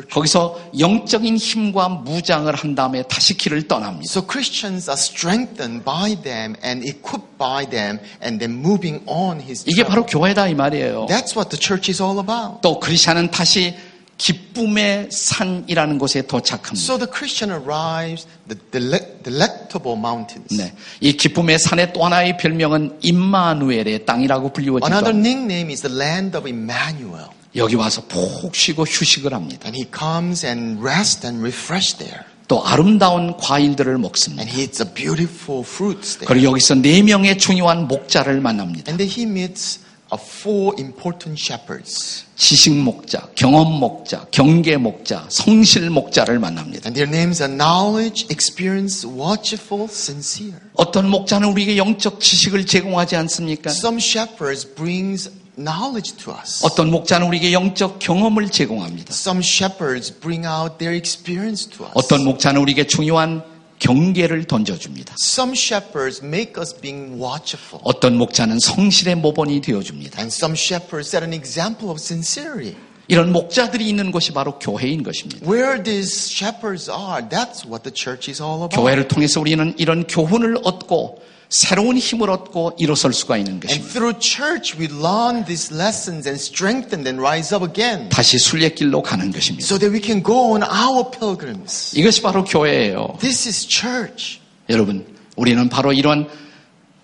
거기서 0.09 0.71
영적인 0.79 1.35
힘과 1.35 1.89
무장을 1.89 2.55
한 2.55 2.75
다음에 2.75 3.03
다시 3.03 3.35
길을 3.35 3.67
떠납니다. 3.67 4.09
So 4.09 4.25
Christians 4.25 4.89
are 4.89 4.97
strengthened 4.97 5.83
by 5.83 6.15
them 6.23 6.55
and 6.63 6.87
equipped 6.87 7.37
by 7.37 7.69
them 7.69 7.99
and 8.23 8.39
then 8.39 8.57
moving 8.57 9.03
on 9.05 9.41
his 9.41 9.65
이게 9.67 9.83
바로. 9.83 10.05
교회다 10.05 10.47
이 10.47 10.55
말이에요. 10.55 11.07
That's 11.09 11.35
what 11.35 11.49
the 11.49 11.59
church 11.59 11.91
is 11.91 12.01
all 12.01 12.19
about. 12.19 12.61
또 12.61 12.79
크리스천은 12.79 13.29
다시 13.29 13.75
기쁨의 14.17 15.09
산이라는 15.11 15.97
곳에 15.99 16.21
도착합니다. 16.21 16.81
So 16.81 16.97
the 16.97 17.11
Christian 17.11 17.51
arrives 17.51 18.25
the 18.47 18.57
dele- 18.71 19.06
delectable 19.23 19.97
mountains. 19.97 20.55
네, 20.55 20.73
이 20.99 21.17
기쁨의 21.17 21.59
산의 21.59 21.93
또 21.93 22.05
하나의 22.05 22.37
별명은 22.37 22.99
임마누엘의 23.01 24.05
땅이라고 24.05 24.53
불리워지죠. 24.53 24.93
Another 24.93 25.17
nickname 25.17 25.71
is 25.71 25.81
the 25.81 25.95
land 25.95 26.37
of 26.37 26.47
Emmanuel. 26.47 27.27
여기 27.55 27.75
와서 27.75 28.03
푹 28.07 28.55
쉬고 28.55 28.83
휴식을 28.83 29.33
합니다. 29.33 29.67
And 29.67 29.77
he 29.77 29.87
comes 29.91 30.45
and 30.45 30.79
rests 30.81 31.25
and 31.25 31.41
refresh 31.41 31.97
there. 31.97 32.21
또 32.47 32.65
아름다운 32.65 33.35
과일들을 33.35 33.97
먹습니다. 33.97 34.43
And 34.43 34.55
he 34.55 34.63
eats 34.63 34.81
a 34.81 34.93
beautiful 34.93 35.63
fruits 35.65 36.19
there. 36.19 36.27
그리고 36.27 36.51
여기서 36.51 36.75
네 36.75 37.01
명의 37.01 37.37
중요한 37.37 37.87
목자를 37.87 38.39
만납니다. 38.41 38.91
And 38.91 39.03
then 39.03 39.09
he 39.09 39.23
meets 39.29 39.79
a 40.11 40.17
four 40.17 40.73
important 40.79 41.39
shepherds. 41.39 42.25
지식 42.35 42.73
목자, 42.73 43.29
경험 43.35 43.79
목자, 43.79 44.27
경계 44.31 44.77
목자, 44.77 45.25
성실 45.29 45.89
목자를 45.89 46.39
만납니다. 46.39 46.87
And 46.87 46.93
their 46.93 47.09
names 47.09 47.41
are 47.41 47.51
knowledge, 47.51 48.27
experience, 48.29 49.05
watchful, 49.07 49.87
sincere. 49.89 50.59
어떤 50.75 51.09
목자는 51.09 51.49
우리에게 51.49 51.77
영적 51.77 52.19
지식을 52.19 52.65
제공하지 52.65 53.15
않습니까? 53.15 53.71
Some 53.71 53.97
shepherds 53.97 54.65
brings 54.75 55.29
knowledge 55.57 56.15
to 56.23 56.33
us. 56.33 56.63
어떤 56.63 56.91
목자는 56.91 57.27
우리에게 57.27 57.51
영적 57.51 57.99
경험을 57.99 58.49
제공합니다. 58.49 59.11
Some 59.11 59.41
shepherds 59.41 60.13
bring 60.13 60.45
out 60.47 60.77
their 60.77 60.95
experience 60.95 61.67
to 61.69 61.85
us. 61.85 61.91
어떤 61.95 62.23
목자는 62.23 62.61
우리에게 62.61 62.85
중요한 62.87 63.43
경계를 63.79 64.45
던져줍니다. 64.45 65.15
Some 65.23 65.53
shepherds 65.53 66.23
make 66.23 66.53
us 66.57 66.75
being 66.79 67.21
watchful. 67.21 67.81
어떤 67.83 68.17
목자는 68.17 68.59
성실의 68.59 69.15
모본이 69.15 69.61
되어줍니다. 69.61 70.19
And 70.19 70.33
some 70.33 70.55
shepherds 70.55 71.09
set 71.09 71.23
an 71.23 71.33
example 71.33 71.89
of 71.89 71.99
sincerity. 71.99 72.75
이런 73.07 73.31
목자들이 73.31 73.87
있는 73.87 74.11
곳이 74.11 74.33
바로 74.33 74.59
교회인 74.59 75.03
것입니다. 75.03 75.45
Where 75.49 75.81
these 75.81 76.29
shepherds 76.31 76.89
are, 76.91 77.27
that's 77.29 77.65
what 77.65 77.83
the 77.83 77.93
church 77.93 78.29
is 78.29 78.41
all 78.41 78.57
about. 78.65 78.75
교회를 78.75 79.07
통해서 79.07 79.39
우리는 79.39 79.73
이런 79.77 80.05
교훈을 80.07 80.57
얻고 80.63 81.21
새로운 81.49 81.97
힘을 81.97 82.29
얻고 82.29 82.75
일어설 82.77 83.13
수가 83.13 83.37
있는 83.37 83.53
And 83.53 83.67
것입니다. 83.67 83.93
through 83.93 84.19
church, 84.19 84.75
we 84.77 84.87
learn 84.91 85.45
these 85.45 85.73
lessons 85.73 86.27
and 86.27 86.35
strengthen 86.35 87.07
and 87.07 87.21
rise 87.21 87.55
up 87.55 87.63
again 87.65 88.09
다시 88.09 88.37
순례길로 88.37 89.01
가는 89.01 89.31
것입니다. 89.31 89.65
so 89.65 89.79
that 89.79 89.93
we 89.95 90.01
can 90.03 90.21
go 90.21 90.51
on 90.51 90.61
our 90.63 91.09
pilgrims. 91.09 91.97
이것이 91.97 92.21
바로 92.21 92.43
교회예요. 92.43 93.15
This 93.21 93.47
is 93.47 93.65
church. 93.65 94.39
여러분, 94.69 95.05
우리는 95.37 95.69
바로 95.69 95.93
이런 95.93 96.27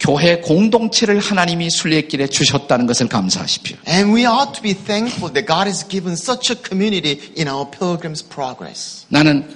교회 0.04 0.42
공동체를 0.42 1.20
하나님이 1.20 1.70
순례길에 1.70 2.28
주셨다는 2.28 2.88
것을 2.88 3.08
감사하십시오. 3.08 3.78
And 3.88 4.14
we 4.14 4.26
ought 4.28 4.52
to 4.54 4.62
be 4.62 4.74
thankful 4.74 5.32
that 5.34 5.48
God 5.48 5.68
has 5.68 5.88
given 5.88 6.14
such 6.14 6.52
a 6.52 6.60
community 6.62 7.22
in 7.38 7.48
our 7.48 7.66
pilgrim's 7.72 8.22
progress. 8.28 9.06
나는 9.08 9.48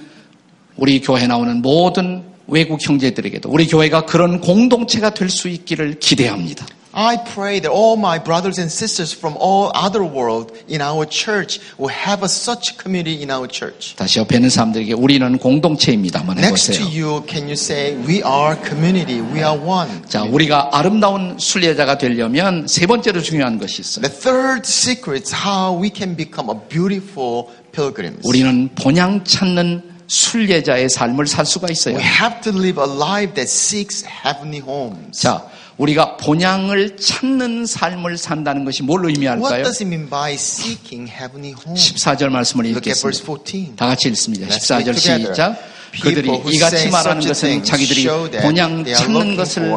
우리 0.76 1.00
교회 1.02 1.26
나오는 1.26 1.60
모든 1.60 2.24
외국 2.46 2.80
형제들에게도 2.80 3.50
우리 3.50 3.66
교회가 3.66 4.06
그런 4.06 4.40
공동체가 4.40 5.12
될 5.12 5.28
수 5.28 5.48
있기를 5.48 5.98
기대합니다. 5.98 6.66
I 6.95 7.17
pray 7.17 7.59
that 7.61 7.71
all 7.71 7.97
my 7.97 8.19
brothers 8.19 8.59
and 8.59 8.69
sisters 8.71 9.11
from 9.11 9.35
all 9.39 9.71
other 9.73 10.03
world 10.03 10.51
in 10.69 10.79
our 10.79 11.07
church 11.09 11.59
will 11.79 11.89
have 11.89 12.21
a 12.21 12.29
such 12.29 12.77
community 12.77 13.23
in 13.23 13.31
our 13.31 13.47
church. 13.47 13.95
다시 13.95 14.19
옆에 14.19 14.35
있는 14.35 14.51
사람들에게 14.51 14.93
우리는 14.93 15.39
공동체입니다만 15.39 16.37
Next 16.37 16.71
to 16.73 16.85
해보세요. 16.85 16.93
you, 16.93 17.25
can 17.27 17.45
you 17.45 17.53
say, 17.57 17.95
we 18.05 18.21
are 18.21 18.55
community, 18.69 19.21
we 19.21 19.41
are 19.41 19.57
one? 19.59 19.89
자, 20.07 20.21
우리가 20.21 20.69
아름다운 20.77 21.39
순례자가 21.39 21.97
되려면 21.97 22.67
세 22.67 22.85
번째로 22.85 23.23
중요한 23.23 23.57
것이 23.57 23.81
있어요. 23.81 24.05
The 24.05 24.13
third 24.15 24.61
secret 24.63 25.23
is 25.25 25.33
how 25.33 25.73
we 25.73 25.89
can 25.91 26.15
become 26.15 26.51
a 26.53 26.59
beautiful 26.69 27.45
pilgrims. 27.71 28.21
우리는 28.23 28.69
본향 28.75 29.23
찾는 29.23 29.81
순례자의 30.05 30.89
삶을 30.89 31.25
살 31.25 31.47
수가 31.47 31.69
있어요. 31.71 31.95
We 31.95 32.03
have 32.03 32.41
to 32.41 32.51
live 32.53 32.79
a 32.79 32.87
life 32.87 33.33
that 33.33 33.49
seeks 33.49 34.05
heavenly 34.05 34.61
homes. 34.61 35.19
자, 35.19 35.43
우리가 35.78 36.16
본향을 36.16 36.96
찾는 36.96 37.66
삶을 37.66 38.18
산다는 38.18 38.64
것이 38.64 38.82
뭘로 38.82 39.08
의미할까요? 39.08 39.62
does 39.62 39.82
it 39.82 39.86
mean 39.86 40.10
by 40.10 40.34
seeking 40.34 41.10
heavenly 41.10 41.54
homes? 41.54 41.94
14절 41.94 42.28
말씀을 42.30 42.66
읽겠습니다. 42.66 43.24
14. 43.24 43.76
다 43.76 43.86
같이 43.86 44.08
읽습니다. 44.08 44.46
Let's 44.48 44.70
read 44.72 44.90
14절 44.90 44.94
together. 44.94 45.34
시작. 45.34 45.56
그들이 46.02 46.42
이같이 46.52 46.90
말하는 46.90 47.26
것은 47.26 47.64
자기들이 47.64 48.06
본향 48.42 48.84
찾는 48.84 49.36
것을 49.36 49.70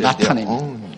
나타냅니다. 0.00 0.92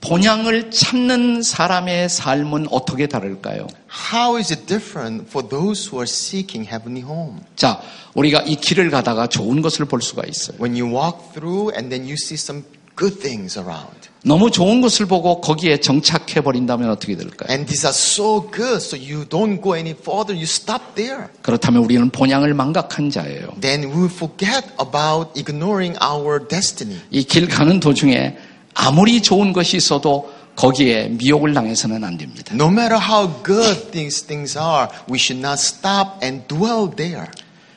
본향을 0.00 0.70
찾는 0.70 1.42
사람의 1.42 2.10
삶은 2.10 2.66
어떻게 2.70 3.06
다를까요? 3.06 3.66
How 4.12 4.36
is 4.36 4.52
it 4.52 4.66
different 4.66 5.26
for 5.28 5.48
those 5.48 5.88
who 5.88 6.00
are 6.00 6.06
seeking 6.06 6.68
heavenly 6.68 7.02
home? 7.02 7.40
자, 7.56 7.80
우리가 8.12 8.42
이 8.42 8.56
길을 8.56 8.90
가다가 8.90 9.28
좋은 9.28 9.62
것을 9.62 9.86
볼 9.86 10.02
수가 10.02 10.24
있어요. 10.28 10.58
When 10.60 10.78
you 10.78 10.94
walk 10.94 11.32
through 11.32 11.72
and 11.74 11.88
then 11.88 12.02
you 12.02 12.16
see 12.20 12.34
some 12.34 12.64
good 12.96 13.18
things 13.20 13.58
around. 13.58 14.08
너무 14.26 14.50
좋은 14.50 14.80
것을 14.80 15.04
보고 15.04 15.40
거기에 15.42 15.80
정착해 15.80 16.40
버린다면 16.40 16.88
어떻게 16.90 17.14
될까요? 17.14 17.48
And 17.50 17.66
these 17.66 17.86
are 17.86 17.94
so 17.94 18.50
good, 18.50 18.76
so 18.76 18.96
you 18.96 19.26
don't 19.28 19.60
go 19.62 19.74
any 19.76 19.90
further, 19.90 20.32
you 20.34 20.44
stop 20.44 20.82
there. 20.94 21.26
그렇다면 21.42 21.84
우리는 21.84 22.08
본향을 22.08 22.54
망각한 22.54 23.10
자예요. 23.10 23.48
Then 23.60 23.84
we 23.92 24.06
forget 24.06 24.66
about 24.80 25.32
ignoring 25.36 25.98
our 26.02 26.46
destiny. 26.48 26.98
이 27.10 27.24
길 27.24 27.48
가는 27.48 27.80
도중에 27.80 28.36
아무리 28.72 29.20
좋은 29.20 29.52
것이 29.52 29.76
있어도 29.76 30.32
거기에 30.56 31.08
미혹을 31.08 31.52
당해서는 31.52 32.02
안 32.02 32.16
됩니다. 32.16 32.54
No 32.54 32.68
matter 32.68 32.96
how 32.98 33.28
good 33.44 33.90
these 33.90 34.24
things 34.26 34.56
are, 34.56 34.88
we 35.10 35.18
should 35.18 35.44
not 35.44 35.60
stop 35.60 36.24
and 36.24 36.46
dwell 36.48 36.88
there. 36.96 37.26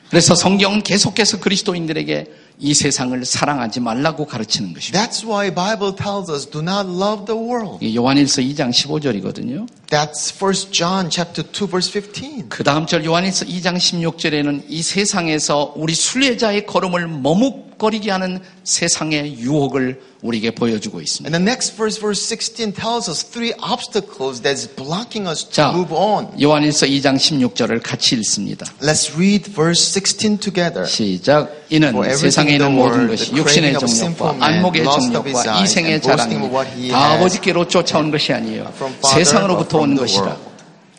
그래서 0.08 0.34
성경은 0.34 0.82
계속해서 0.82 1.40
그리스도인들에게 1.40 2.26
이 2.60 2.74
세상을 2.74 3.24
사랑하지 3.24 3.80
말라고 3.80 4.26
가르치는 4.26 4.72
것입니다. 4.72 5.06
That's 5.06 5.24
why 5.24 5.54
Bible 5.54 5.94
tells 5.94 6.30
us 6.30 6.48
do 6.48 6.60
not 6.60 6.88
love 6.88 7.26
the 7.26 7.38
world. 7.38 7.78
요한일서 7.96 8.42
2장 8.42 8.70
15절이거든요. 8.70 9.66
That's 9.90 10.30
1 10.30 10.70
John 10.70 11.08
chapter 11.08 11.42
2 11.42 11.66
verse 11.66 11.90
15. 11.90 12.48
그 12.50 12.62
다음 12.62 12.86
절 12.86 13.06
요한일서 13.06 13.46
2장 13.46 13.78
16절에는 13.78 14.64
이 14.68 14.82
세상에서 14.82 15.72
우리 15.76 15.94
순례자의 15.94 16.66
걸음을 16.66 17.08
머뭇거리게 17.08 18.10
하는 18.10 18.40
세상의 18.64 19.38
유혹을 19.38 20.02
우리에게 20.20 20.50
보여주고 20.50 21.00
있습니다. 21.00 21.34
And 21.34 21.38
the 21.38 21.42
next 21.42 21.76
verse, 21.76 21.98
verse 22.00 22.20
16, 22.20 22.74
tells 22.74 23.08
us 23.08 23.22
three 23.22 23.54
obstacles 23.62 24.42
that's 24.42 24.66
blocking 24.66 25.28
us 25.28 25.44
to 25.44 25.52
자, 25.52 25.70
move 25.72 25.94
on. 25.94 26.28
요한일서 26.40 26.86
2장 26.86 27.16
16절을 27.16 27.80
같이 27.82 28.16
읽습니다. 28.16 28.66
Let's 28.82 29.14
read 29.14 29.50
verse 29.52 29.80
16 29.80 30.40
together. 30.40 30.86
시작. 30.86 31.54
이는 31.70 31.92
세상에 32.16 32.52
있는 32.52 32.74
모든 32.74 33.06
것이 33.06 33.32
육신의 33.32 33.78
정욕과 33.78 34.36
안목의 34.40 34.84
정욕과 34.84 35.62
이생의 35.62 36.02
자랑이 36.02 36.90
다 36.90 37.12
아버지께로 37.12 37.68
쫓아온 37.68 38.10
것이 38.10 38.32
아니에요. 38.32 38.72
세상으로부터 39.14 39.77
것이라. 39.96 40.24
world. 40.24 40.50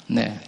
네. 0.08 0.40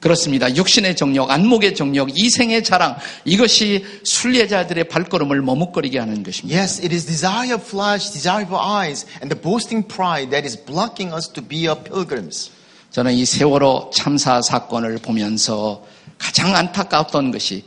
그렇습니다. 0.00 0.54
육신의 0.54 0.96
정욕, 0.96 1.30
안목의 1.30 1.74
정욕, 1.74 2.08
이생의 2.18 2.64
자랑 2.64 2.96
이것이 3.26 3.84
순례자들의 4.02 4.84
발걸음을 4.84 5.42
머뭇거리게 5.42 5.98
하는 5.98 6.22
것입니다. 6.22 6.58
Yes, 6.58 6.80
it 6.80 6.94
is 6.94 7.04
desire 7.04 7.54
of 7.54 7.62
flesh, 7.66 8.10
desire 8.10 8.46
of 8.46 8.56
eyes, 8.56 9.06
and 9.20 9.28
the 9.28 9.40
boasting 9.40 9.86
pride 9.86 10.30
that 10.30 10.46
is 10.46 10.56
blocking 10.56 11.14
us 11.14 11.30
to 11.30 11.46
be 11.46 11.66
a 11.66 11.74
pilgrims. 11.74 12.50
저는 12.90 13.12
이 13.12 13.26
세월호 13.26 13.90
참사 13.94 14.40
사건을 14.40 14.98
보면서 14.98 15.84
가장 16.18 16.56
안타까웠던 16.56 17.30
것이 17.30 17.64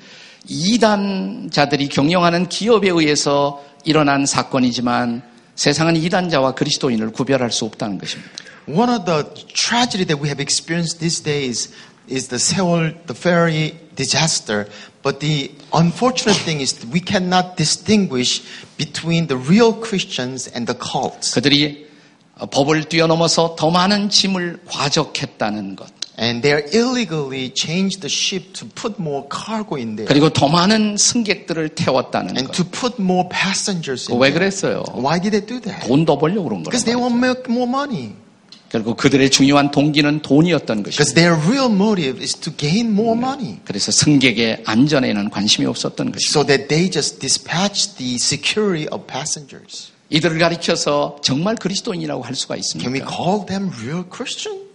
이단자들이 0.48 1.88
경영하는 1.88 2.50
기업에 2.50 2.90
의해서 2.90 3.64
일어난 3.86 4.26
사건이지만 4.26 5.22
세상은 5.56 5.96
이단자와 5.96 6.56
그리스도인을 6.56 7.12
구별할 7.12 7.52
수 7.52 7.66
없다는 7.66 8.00
것입니다. 8.00 8.32
One 8.67 8.91
of 8.91 9.07
the 9.07 9.25
tragedy 9.55 10.05
that 10.05 10.19
we 10.21 10.29
have 10.29 10.41
experienced 10.41 11.01
these 11.01 11.21
days 11.21 11.69
is 12.07 12.29
the 12.29 12.39
Seoul, 12.39 12.93
the 13.07 13.15
ferry 13.15 13.75
disaster. 13.97 14.69
But 15.03 15.21
the 15.21 15.51
unfortunate 15.73 16.37
thing 16.37 16.61
is 16.61 16.73
that 16.75 16.89
we 16.91 17.01
cannot 17.01 17.57
distinguish 17.57 18.43
between 18.77 19.27
the 19.29 19.37
real 19.37 19.73
Christians 19.73 20.49
and 20.49 20.67
the 20.67 20.75
cults. 20.77 21.33
그들이 21.35 21.87
법을 22.39 22.85
뛰어넘어서 22.89 23.57
더 23.57 23.71
많은 23.71 24.11
짐을 24.11 24.61
과적했다는 24.67 25.77
것. 25.77 25.89
And 26.21 26.43
they 26.43 26.65
illegally 26.75 27.49
changed 27.55 28.01
the 28.01 28.09
ship 28.11 28.53
to 28.55 28.67
put 28.75 28.99
more 28.99 29.25
cargo 29.31 29.77
in 29.77 29.95
there. 29.95 30.09
그리고 30.09 30.29
더 30.31 30.49
많은 30.49 30.97
승객들을 30.97 31.71
태웠다는 31.77 32.37
And 32.37 32.49
것. 32.49 32.57
to 32.57 32.65
put 32.65 33.01
more 33.01 33.29
passengers 33.31 34.11
in 34.11 34.19
왜 34.19 34.31
there. 34.33 34.51
그랬어요? 34.51 34.83
Why 34.95 35.21
did 35.21 35.31
they 35.31 35.45
do 35.47 35.61
that? 35.61 35.87
돈 35.87 36.05
더 36.05 36.19
벌려고 36.19 36.49
그런 36.49 36.63
Because 36.65 36.85
they 36.85 36.99
거란 36.99 37.07
want 37.07 37.17
말이죠. 37.23 37.43
to 37.45 37.49
make 37.49 37.49
more 37.49 37.69
money. 37.71 38.15
결국 38.74 38.98
그들의 38.98 39.30
중요한 39.30 39.70
동기는 39.70 40.24
돈이었던 40.24 40.82
것입니다. 40.82 40.90
Because 40.90 41.14
their 41.14 41.40
real 41.40 41.72
motive 41.72 42.20
is 42.20 42.34
to 42.34 42.52
gain 42.58 42.92
more 42.92 43.16
money. 43.16 43.60
그래서 43.66 43.92
승객의 43.92 44.64
안전에는 44.66 45.30
관심이 45.30 45.68
없었던 45.68 46.12
것입니다. 46.12 46.28
So 46.32 46.44
that 46.44 46.68
they 46.70 46.90
just 46.90 47.20
dispatch 47.20 47.94
the 47.98 48.16
security 48.16 48.88
of 48.92 49.06
passengers. 49.06 49.92
이들을 50.10 50.40
가리켜서 50.40 51.18
정말 51.22 51.54
그리스도인이라고 51.54 52.24
할 52.24 52.34
수가 52.34 52.56
있습니까? 52.56 53.08
call 53.08 53.46
them 53.46 53.70
real 53.78 54.06
Christian? 54.12 54.66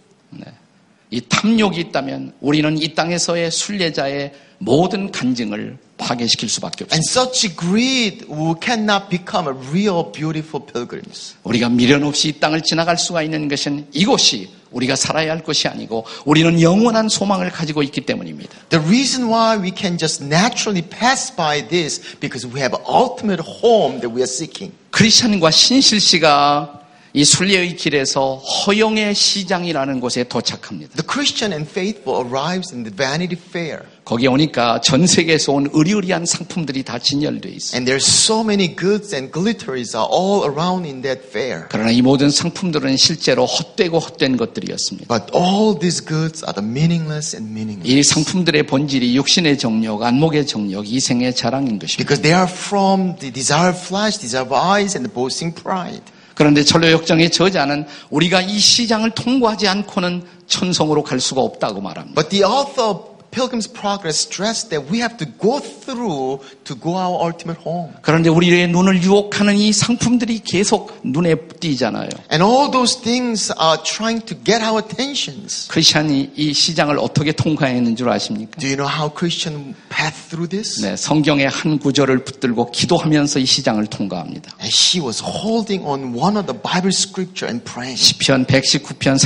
이 1.11 1.19
탐욕이 1.19 1.77
있다면 1.81 2.31
우리는 2.39 2.81
이 2.81 2.95
땅에서의 2.95 3.51
순례자의 3.51 4.31
모든 4.59 5.11
간증을 5.11 5.77
파괴시킬 5.99 6.49
수밖에 6.49 6.85
And 6.91 7.03
없습니다. 7.05 7.21
such 7.21 7.55
greed 7.55 8.25
cannot 8.63 9.09
become 9.09 9.47
a 9.47 9.55
real 9.69 10.11
beautiful 10.11 10.65
pilgrims. 10.65 11.35
우리가 11.43 11.69
미련 11.69 12.03
없이 12.03 12.29
이 12.29 12.39
땅을 12.39 12.61
지나갈 12.61 12.97
수가 12.97 13.21
있는 13.21 13.47
것은 13.47 13.87
이곳이 13.93 14.49
우리가 14.71 14.95
살아야 14.95 15.31
할 15.31 15.43
것이 15.43 15.67
아니고 15.67 16.05
우리는 16.25 16.61
영원한 16.61 17.09
소망을 17.09 17.49
가지고 17.51 17.83
있기 17.83 18.01
때문입니다. 18.01 18.51
The 18.69 18.83
reason 18.85 19.27
why 19.29 19.59
we 19.61 19.71
can 19.75 19.97
just 19.97 20.23
naturally 20.23 20.81
pass 20.81 21.35
by 21.35 21.67
this 21.67 22.01
because 22.19 22.47
we 22.47 22.61
have 22.61 22.77
an 22.77 22.85
ultimate 22.87 23.43
home 23.43 23.99
that 24.01 24.09
we 24.09 24.21
are 24.21 24.29
seeking. 24.29 24.73
크리스천과 24.91 25.51
신실 25.51 25.99
씨가 25.99 26.79
이 27.13 27.23
순례의 27.25 27.75
길에서 27.75 28.35
허영의 28.35 29.15
시장이라는 29.15 29.99
곳에 29.99 30.23
도착합니다. 30.25 30.93
The 30.93 31.07
Christian 31.09 31.53
and 31.53 31.67
faithful 31.69 32.23
arrives 32.23 32.71
in 32.71 32.83
the 32.83 32.95
Vanity 32.95 33.35
Fair. 33.35 33.81
거기 34.09 34.25
오니까 34.25 34.81
전 34.81 35.05
세계에서 35.05 35.51
온 35.51 35.69
의리의리한 35.71 36.25
상품들이 36.25 36.81
다 36.81 36.97
진열돼 36.97 37.47
있어요. 37.49 37.77
And 37.77 37.85
there's 37.85 38.09
so 38.09 38.41
many 38.41 38.75
goods 38.75 39.13
and 39.13 39.31
glitteries 39.31 39.95
are 39.95 40.09
all 40.11 40.49
around 40.49 40.89
in 40.89 41.03
that 41.03 41.21
fair. 41.27 41.65
그러나 41.69 41.91
이 41.91 42.01
모든 42.01 42.31
상품들은 42.31 42.97
실제로 42.97 43.45
헛되고 43.45 43.99
헛된 43.99 44.37
것들이었습니다. 44.37 45.05
But 45.15 45.31
all 45.37 45.77
these 45.77 46.03
goods 46.03 46.43
are 46.43 46.55
the 46.55 46.67
meaningless 46.67 47.35
and 47.35 47.51
meaningless. 47.51 47.85
이 47.85 48.01
상품들의 48.01 48.63
본질이 48.63 49.15
육신의 49.15 49.59
정욕, 49.59 50.01
안목의 50.01 50.47
정욕, 50.47 50.91
이생의 50.91 51.35
자랑인 51.35 51.77
것입니다. 51.77 52.03
Because 52.03 52.23
they 52.23 52.33
are 52.33 52.51
from 52.51 53.15
the 53.19 53.31
desire 53.31 53.69
of 53.69 53.77
flesh, 53.77 54.17
desire 54.17 54.41
of 54.41 54.57
eyes, 54.57 54.97
and 54.97 55.05
the 55.05 55.13
boasting 55.13 55.53
pride. 55.53 56.01
그런데 56.33 56.63
전로 56.63 56.89
역정의 56.89 57.29
저자는 57.29 57.85
우리가 58.09 58.41
이 58.41 58.57
시장을 58.57 59.11
통과하지 59.11 59.67
않고는 59.67 60.23
천성으로 60.47 61.03
갈 61.03 61.19
수가 61.19 61.41
없다고 61.41 61.81
말합니다. 61.81 62.19
But 62.19 62.29
the 62.29 62.43
author 62.43 63.08
Pilgrim's 63.31 63.67
Progress 63.67 64.17
stressed 64.17 64.69
that 64.71 64.89
we 64.89 64.99
have 64.99 65.17
to 65.17 65.25
go 65.25 65.59
through 65.59 66.39
to 66.65 66.75
go 66.75 66.97
our 66.97 67.19
ultimate 67.21 67.59
home. 67.65 67.93
그런데 68.01 68.29
우리의 68.29 68.67
눈을 68.69 69.03
유혹하는 69.03 69.57
이 69.57 69.71
상품들이 69.71 70.41
계속 70.43 70.99
눈에 71.03 71.35
띄잖아요. 71.59 72.09
And 72.31 72.43
all 72.43 72.71
those 72.71 73.01
things 73.01 73.51
are 73.59 73.81
trying 73.83 74.25
to 74.25 74.37
get 74.43 74.63
our 74.63 74.83
attentions. 74.83 75.67
크리스천이 75.69 76.31
이 76.35 76.53
시장을 76.53 76.97
어떻게 76.99 77.31
통과했는 77.31 77.95
줄 77.95 78.09
아십니까? 78.09 78.59
Do 78.59 78.67
you 78.67 78.75
know 78.75 78.89
how 78.89 79.13
Christian 79.13 79.75
path 79.89 80.29
through 80.29 80.49
this? 80.49 80.81
네, 80.81 80.95
성경의 80.95 81.49
한 81.49 81.79
구절을 81.79 82.23
붙들고 82.25 82.71
기도하면서 82.71 83.39
이 83.39 83.45
시장을 83.45 83.87
통과합니다. 83.87 84.51
And 84.59 84.73
she 84.73 85.03
was 85.05 85.23
holding 85.23 85.85
on 85.85 86.15
one 86.15 86.37
of 86.37 86.47
the 86.47 86.57
Bible 86.59 86.91
scripture 86.93 87.49
and 87.49 87.63
praying. 87.63 87.97
시편 87.97 88.45
119편 88.45 89.17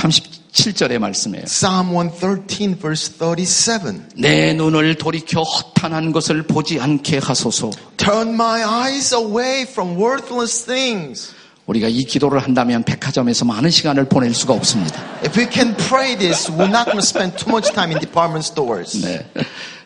37절의 0.53 0.99
말씀이에요. 0.99 1.45
Psalm 1.45 1.89
113 1.89 2.77
verse 2.79 3.13
37. 3.17 4.05
내 4.15 4.53
눈을 4.53 4.95
돌이켜 4.95 5.41
허탄한 5.41 6.11
것을 6.11 6.43
보지 6.43 6.79
않게 6.79 7.17
하소서. 7.17 7.71
Turn 7.97 8.29
my 8.33 8.63
eyes 8.63 9.13
away 9.13 9.63
from 9.63 9.97
worthless 9.97 10.65
things. 10.65 11.33
우리가 11.65 11.87
이 11.87 12.03
기도를 12.03 12.39
한다면 12.39 12.83
백화점에서 12.83 13.45
많은 13.45 13.69
시간을 13.69 14.09
보낼 14.09 14.33
수가 14.33 14.53
없습니다. 14.53 15.01
If 15.25 15.39
we 15.39 15.47
can 15.51 15.75
pray 15.75 16.15
this, 16.17 16.51
we're 16.51 16.67
not 16.67 16.85
going 16.85 16.99
to 16.99 17.03
spend 17.03 17.37
too 17.37 17.49
much 17.49 17.71
time 17.73 17.91
in 17.91 17.99
department 17.99 18.45
stores. 18.45 19.01
네. 19.01 19.25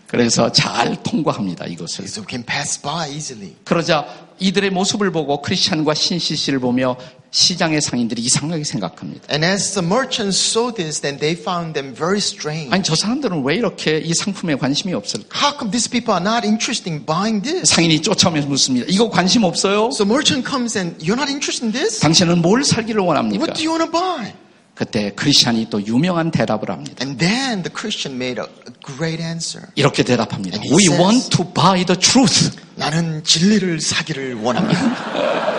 그래서 0.08 0.52
잘 0.52 1.02
통과합니다, 1.04 1.66
이것을. 1.66 2.06
So 2.06 2.24
we 2.24 2.28
can 2.30 2.44
pass 2.44 2.82
by 2.82 3.12
easily. 3.12 3.56
그러자 3.64 4.06
이들의 4.40 4.70
모습을 4.72 5.12
보고 5.12 5.42
크리스찬과 5.42 5.94
신시시를 5.94 6.60
보며 6.60 6.98
시장의 7.32 7.82
상인들이 7.82 8.22
이상하게 8.22 8.64
생각합니다. 8.64 9.28
And 9.30 9.46
as 9.46 9.74
the 9.74 9.86
merchants 9.86 10.40
saw 10.40 10.74
this, 10.74 11.02
then 11.02 11.20
they 11.20 11.40
found 11.40 11.74
them 11.74 11.94
very 11.94 12.18
strange. 12.18 12.72
아니, 12.72 12.82
저 12.84 12.96
사람들은 12.96 13.44
왜 13.44 13.56
이렇게 13.56 13.98
이 14.00 14.14
상품에 14.14 14.56
관심이 14.56 14.94
없을까? 14.94 15.28
How 15.38 15.58
come 15.58 15.70
these 15.72 15.90
people 15.90 16.16
are 16.16 16.24
not 16.24 16.48
interested 16.48 16.90
in 16.90 17.06
buying 17.06 17.44
this? 17.44 17.74
상인이 17.74 18.02
쫓아오면서 18.02 18.48
묻습니다. 18.48 18.86
이거 18.90 19.10
관심 19.10 19.44
없어요? 19.44 19.90
So 19.94 20.06
merchant 20.06 20.48
comes 20.48 20.78
and 20.78 20.98
you're 21.04 21.20
not 21.20 21.30
interested 21.30 21.66
in 21.66 21.72
this? 21.74 22.00
당신은 22.00 22.42
뭘 22.42 22.64
살기를 22.64 23.02
원합니까? 23.02 23.44
What 23.44 23.60
do 23.60 23.68
you 23.68 23.76
want 23.78 23.92
to 23.92 23.92
buy? 23.92 24.34
그때 24.74 25.12
크리스찬이 25.16 25.70
또 25.72 25.84
유명한 25.86 26.30
대답을 26.30 26.70
합니다. 26.70 27.04
And 27.04 27.18
then 27.18 27.64
the 27.64 27.74
Christian 27.74 28.16
made 28.16 28.40
a, 28.40 28.48
great 28.86 29.22
answer. 29.22 29.68
이렇게 29.76 30.04
대답합니다. 30.04 30.60
We 30.72 30.86
says- 30.86 31.02
want 31.02 31.30
to 31.36 31.44
buy 31.52 31.84
the 31.84 32.00
truth. 32.00 32.52
나는 32.76 33.24
진리를 33.24 33.82
사기를 33.82 34.36
원합니다. 34.36 35.57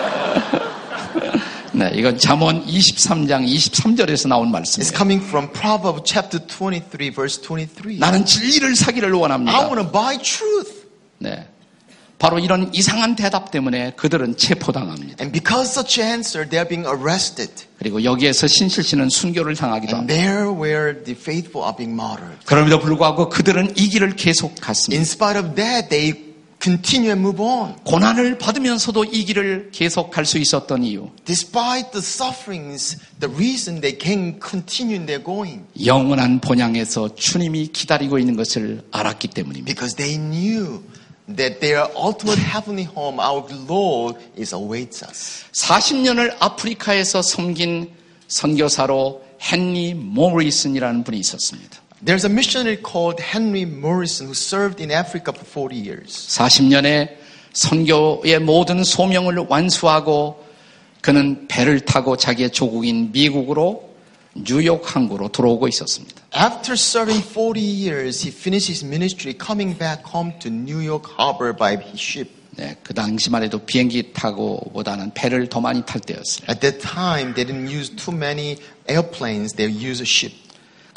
네, 1.79 1.91
이건 1.95 2.17
잠언 2.19 2.65
23장 2.65 3.47
23절에서 3.47 4.27
나온 4.27 4.47
It's 4.49 4.51
말씀이에요. 4.51 4.91
coming 4.93 5.25
from 5.25 5.49
Proverbs 5.53 6.03
chapter 6.05 6.45
23 6.45 7.13
verse 7.13 7.41
23. 7.41 7.99
나는 7.99 8.25
진리를 8.25 8.75
사기를 8.75 9.09
I 9.13 9.13
원합니다. 9.13 9.59
want 9.59 9.81
to 9.81 9.89
buy 9.89 10.17
truth. 10.17 10.73
네. 11.19 11.47
바로 12.17 12.37
이런 12.37 12.69
이상한 12.73 13.15
대답 13.15 13.49
때문에 13.49 13.93
그들은 13.95 14.35
체포당합니다. 14.35 15.23
And 15.23 15.31
because 15.31 15.71
such 15.71 16.01
answer, 16.01 16.45
they 16.49 16.59
are 16.59 16.67
being 16.67 16.85
arrested. 16.85 17.49
그리고 17.77 18.03
여기에서 18.03 18.45
신실 18.47 18.83
씨는 18.83 19.07
순교를 19.07 19.55
당하기도 19.55 19.95
합니다. 19.95 20.13
there 20.13 20.51
where 20.51 21.01
the 21.01 21.17
faithful 21.17 21.63
are 21.63 21.77
being 21.77 21.95
martyred. 21.95 22.43
그럼에도 22.45 22.81
불구하고 22.81 23.29
그들은 23.29 23.71
이 23.77 23.87
길을 23.87 24.17
계속 24.17 24.51
In 24.51 24.55
갔습니다. 24.59 25.01
spite 25.01 25.39
of 25.39 25.55
that, 25.55 25.87
they 25.87 26.28
continue 26.61 27.09
and 27.11 27.19
move 27.19 27.41
on. 27.41 27.75
고난을 27.83 28.37
받으면서도 28.37 29.05
이 29.05 29.25
길을 29.25 29.69
계속 29.71 30.11
갈수 30.11 30.37
있었던 30.37 30.83
이유. 30.83 31.09
Despite 31.25 31.91
the 31.91 32.03
sufferings, 32.03 32.97
the 33.19 33.33
reason 33.33 33.81
they 33.81 33.97
can 33.99 34.39
continue 34.45 34.95
in 34.95 35.05
their 35.05 35.23
going. 35.23 35.65
영원한 35.83 36.39
본향에서 36.39 37.15
주님이 37.15 37.67
기다리고 37.67 38.19
있는 38.19 38.35
것을 38.35 38.83
알았기 38.91 39.29
때문입니다. 39.29 39.65
Because 39.65 39.95
they 39.95 40.17
knew 40.17 40.81
that 41.35 41.59
their 41.59 41.87
ultimate 41.95 42.41
heavenly 42.41 42.85
home, 42.85 43.19
our 43.19 43.45
Lord, 43.67 44.19
is 44.37 44.53
awaits 44.53 45.03
us. 45.05 45.45
40년을 45.53 46.35
아프리카에서 46.39 47.21
섬긴 47.21 47.91
선교사로 48.27 49.23
헨리 49.41 49.93
모리슨이라는 49.93 51.03
분이 51.03 51.17
있었습니다. 51.19 51.78
There's 52.01 52.23
a 52.23 52.29
missionary 52.29 52.77
called 52.77 53.19
Henry 53.19 53.65
Morrison 53.65 54.27
who 54.27 54.33
served 54.33 54.79
in 54.79 54.89
Africa 54.89 55.33
for 55.33 55.43
40 55.43 55.75
years. 55.75 56.27
40년의 56.29 57.17
선교의 57.51 58.39
모든 58.39 58.83
소명을 58.83 59.47
완수하고 59.49 60.45
그는 61.01 61.47
배를 61.47 61.81
타고 61.81 62.15
자기의 62.15 62.51
조국인 62.51 63.11
미국으로 63.11 63.89
뉴욕 64.33 64.83
항구로 64.83 65.29
들어오고 65.29 65.67
있었습니다. 65.67 66.21
After 66.35 66.73
serving 66.73 67.21
40 67.21 67.59
years, 67.59 68.23
he 68.23 68.31
finished 68.31 68.71
his 68.71 68.85
ministry 68.85 69.35
coming 69.35 69.77
back 69.77 70.03
home 70.05 70.37
to 70.39 70.49
New 70.49 70.79
York 70.79 71.09
Harbor 71.19 71.53
by 71.55 71.77
ship. 71.95 72.29
네, 72.51 72.75
그 72.83 72.93
당시만 72.93 73.43
해도 73.43 73.59
비행기 73.59 74.13
타고보다는 74.13 75.13
배를 75.13 75.47
더 75.47 75.59
많이 75.59 75.81
탈 75.85 76.01
때였어요. 76.01 76.47
At 76.49 76.59
that 76.61 76.79
time, 76.79 77.33
they 77.33 77.45
didn't 77.45 77.67
use 77.67 77.89
too 77.95 78.15
many 78.15 78.57
airplanes, 78.87 79.55
they 79.55 79.67
used 79.67 80.01
a 80.01 80.07
ship. 80.07 80.35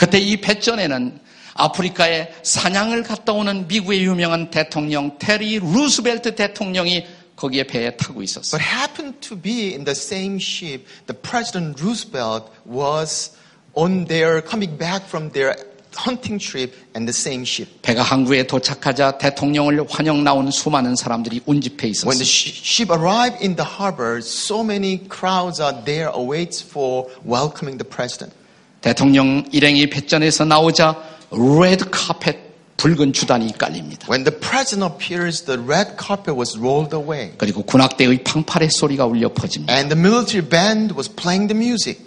그때 0.02 0.18
이 0.18 0.36
배전에는 0.40 1.20
아프리카에 1.54 2.32
사냥을 2.42 3.04
갔다 3.04 3.32
오는 3.32 3.68
미국의 3.68 4.02
유명한 4.02 4.50
대통령 4.50 5.16
테리 5.20 5.60
루스벨트 5.60 6.34
대통령이 6.34 7.06
거기에 7.36 7.62
배에 7.68 7.96
타고 7.96 8.20
있었어요. 8.20 8.58
But 8.58 8.66
happened 8.68 9.20
to 9.20 9.40
be 9.40 9.68
in 9.74 9.84
the 9.84 9.94
same 9.94 10.38
ship, 10.40 10.84
the 11.06 11.16
President 11.16 11.80
Roosevelt 11.80 12.50
was 12.66 13.30
on 13.74 14.06
their, 14.06 14.42
coming 14.42 14.76
back 14.76 15.06
from 15.06 15.30
their 15.30 15.54
hunting 15.94 16.42
trip 16.42 16.74
and 16.96 17.06
the 17.06 17.14
same 17.14 17.42
ship. 17.46 17.70
배가 17.82 18.02
항구에 18.02 18.48
도착하자 18.48 19.18
대통령을 19.18 19.86
환영 19.88 20.24
나온 20.24 20.50
수많은 20.50 20.96
사람들이 20.96 21.42
운집해 21.46 21.92
When 22.02 22.18
the 22.18 22.22
있었어요. 22.22 22.22
sh- 22.26 22.58
ship 22.58 22.90
arrived 22.92 23.38
in 23.40 23.54
the 23.54 23.68
harbor, 23.78 24.18
so 24.18 24.64
many 24.64 24.98
crowds 25.08 25.62
are 25.62 25.78
there 25.84 26.10
awaits 26.12 26.60
for 26.60 27.06
welcoming 27.24 27.78
the 27.78 27.86
president. 27.88 28.34
대통령 28.82 29.44
일행이 29.52 29.88
배전에서 29.88 30.44
나오자 30.44 31.02
레드 31.30 31.88
카펫 31.90 32.52
붉은 32.76 33.12
주단이 33.12 33.56
깔립니다. 33.56 34.08
When 34.10 34.24
the 34.24 34.36
president 34.38 34.92
appears, 34.92 35.44
the 35.44 35.60
red 35.62 35.94
carpet 35.96 36.36
was 36.36 36.58
rolled 36.58 36.94
away. 36.94 37.32
그리고 37.38 37.62
군악대의 37.62 38.24
팡파레 38.24 38.68
소리가 38.70 39.06
울려 39.06 39.32
퍼집니다. 39.32 39.72
And 39.72 39.94
the 39.94 39.98
military 39.98 40.46
band 40.46 40.94
was 40.94 41.08
playing 41.08 41.46
the 41.46 41.56
music. 41.56 42.04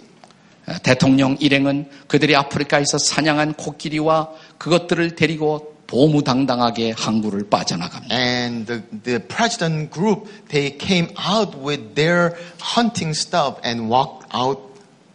대통령 0.82 1.36
일행은 1.40 1.88
그들이 2.08 2.36
아프리카에서 2.36 2.98
사냥한 2.98 3.54
코끼리와 3.54 4.30
그것들을 4.58 5.14
데리고 5.14 5.76
보무당당하게 5.86 6.92
항구를 6.96 7.48
빠져나갑니다. 7.48 8.14
And 8.14 8.66
the, 8.66 8.82
the 9.04 9.18
president 9.20 9.90
group, 9.92 10.28
they 10.50 10.76
came 10.76 11.08
out 11.16 11.56
with 11.56 11.94
their 11.94 12.34
hunting 12.60 13.16
stuff 13.16 13.56
and 13.64 13.88
walked 13.88 14.26
out 14.34 14.60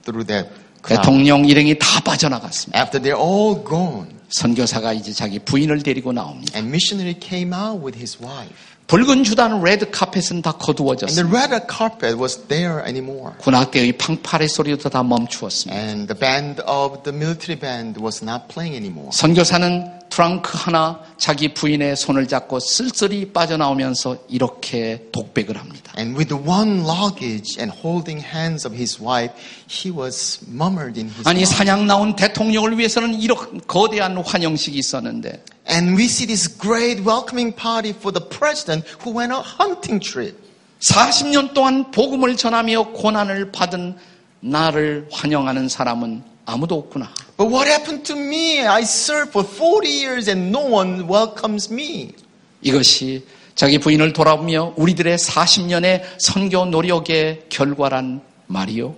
through 0.04 0.26
that. 0.26 0.61
대통령 0.88 1.46
일행이 1.46 1.78
다 1.80 2.00
빠져나갔습니다. 2.02 2.80
After 2.80 3.02
they're 3.02 3.20
all 3.20 3.64
gone, 3.68 4.10
선교사가 4.30 4.94
이제 4.94 5.12
자기 5.14 5.40
부인을 5.40 5.84
데리고 5.84 6.14
나옵니다. 6.14 6.58
and 6.58 6.70
missionary 6.70 7.16
came 7.22 7.54
out 7.54 7.84
with 7.84 7.98
his 7.98 8.18
wife. 8.22 8.56
붉은 8.88 9.24
주단 9.24 9.64
레드 9.64 9.90
카펫은 9.90 10.42
다 10.42 10.52
거두어졌습니다. 10.52 11.30
red 11.34 11.66
carpet 11.70 12.18
was 12.20 12.38
there 12.48 12.82
anymore. 12.86 13.34
군악대의 13.40 13.94
팡파레 13.94 14.48
소리도 14.48 14.90
다 14.90 15.02
멈추었습니다. 15.02 15.82
And 15.82 16.14
the 16.14 16.20
band 16.20 16.62
of 16.68 17.04
the 17.04 17.16
military 17.16 17.58
band 17.58 18.02
was 18.02 18.22
not 18.22 18.48
playing 18.52 18.76
anymore. 18.76 19.10
선교사는 19.14 20.01
트렁크 20.12 20.52
하나 20.58 21.00
자기 21.18 21.54
부인의 21.54 21.96
손을 21.96 22.28
잡고 22.28 22.60
쓸쓸히 22.60 23.32
빠져나오면서 23.32 24.18
이렇게 24.28 25.08
독백을 25.12 25.58
합니다. 25.58 25.94
And 25.98 26.18
with 26.18 26.34
one 26.34 26.82
luggage 26.82 27.58
and 27.58 27.74
holding 27.74 28.24
hands 28.24 28.68
of 28.68 28.76
his 28.76 29.02
wife, 29.02 29.34
he 29.70 29.90
was 29.90 30.40
murmured 30.48 31.00
in 31.00 31.10
his 31.10 31.28
아니. 31.28 31.46
사냥 31.46 31.88
나온 31.88 32.16
대통령을 32.16 32.78
위해서는 32.78 33.16
이런 33.22 33.62
거대한 33.66 34.18
환영식이 34.18 34.78
있었는데 34.78 35.44
And 35.70 35.96
we 35.98 36.06
see 36.06 36.28
this 36.28 36.60
great 36.60 37.02
welcoming 37.08 37.56
party 37.56 37.96
for 37.96 38.12
the 38.12 38.28
president 38.28 38.86
who 39.02 39.18
went 39.18 39.34
on 39.34 39.42
a 39.42 39.48
hunting 39.48 40.04
trip. 40.04 40.38
40년 40.82 41.54
동안 41.54 41.90
복음을 41.92 42.36
전하며 42.36 42.92
고난을 42.92 43.52
받은 43.54 43.96
나를 44.42 45.08
환영하는 45.12 45.70
사람은 45.70 46.24
아무도 46.46 46.76
없구나. 46.76 47.10
But 47.42 47.50
what 47.50 47.68
happened 47.68 48.06
to 48.06 48.16
me? 48.16 48.62
I 48.62 48.84
served 48.84 49.32
for 49.32 49.44
40 49.44 49.90
years 49.90 50.28
and 50.28 50.52
no 50.52 50.62
one 50.62 51.08
welcomes 51.08 51.72
me. 51.74 52.14
이것이 52.62 53.26
자기 53.56 53.80
부인을 53.80 54.14
돌아보며 54.14 54.76
우리들의 54.78 55.18
40년의 55.18 56.04
선교 56.20 56.66
노력의 56.66 57.46
결과란 57.50 58.22
말이요. 58.46 58.94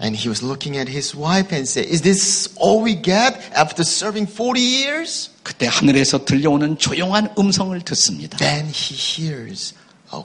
And 0.00 0.16
he 0.16 0.28
was 0.28 0.44
looking 0.44 0.78
at 0.78 0.88
his 0.88 1.16
wife 1.16 1.52
and 1.52 1.68
said, 1.68 1.92
Is 1.92 2.02
this 2.02 2.54
all 2.60 2.84
we 2.84 2.94
get 2.94 3.34
after 3.52 3.82
serving 3.82 4.30
40 4.30 4.60
years? 4.60 5.30
그때 5.42 5.66
하늘에서 5.66 6.24
들려오는 6.24 6.78
조용한 6.78 7.34
음성을 7.36 7.80
듣습니다. 7.80 8.38
Then 8.38 8.66
he 8.66 8.94
hears 8.94 9.74
a 10.14 10.22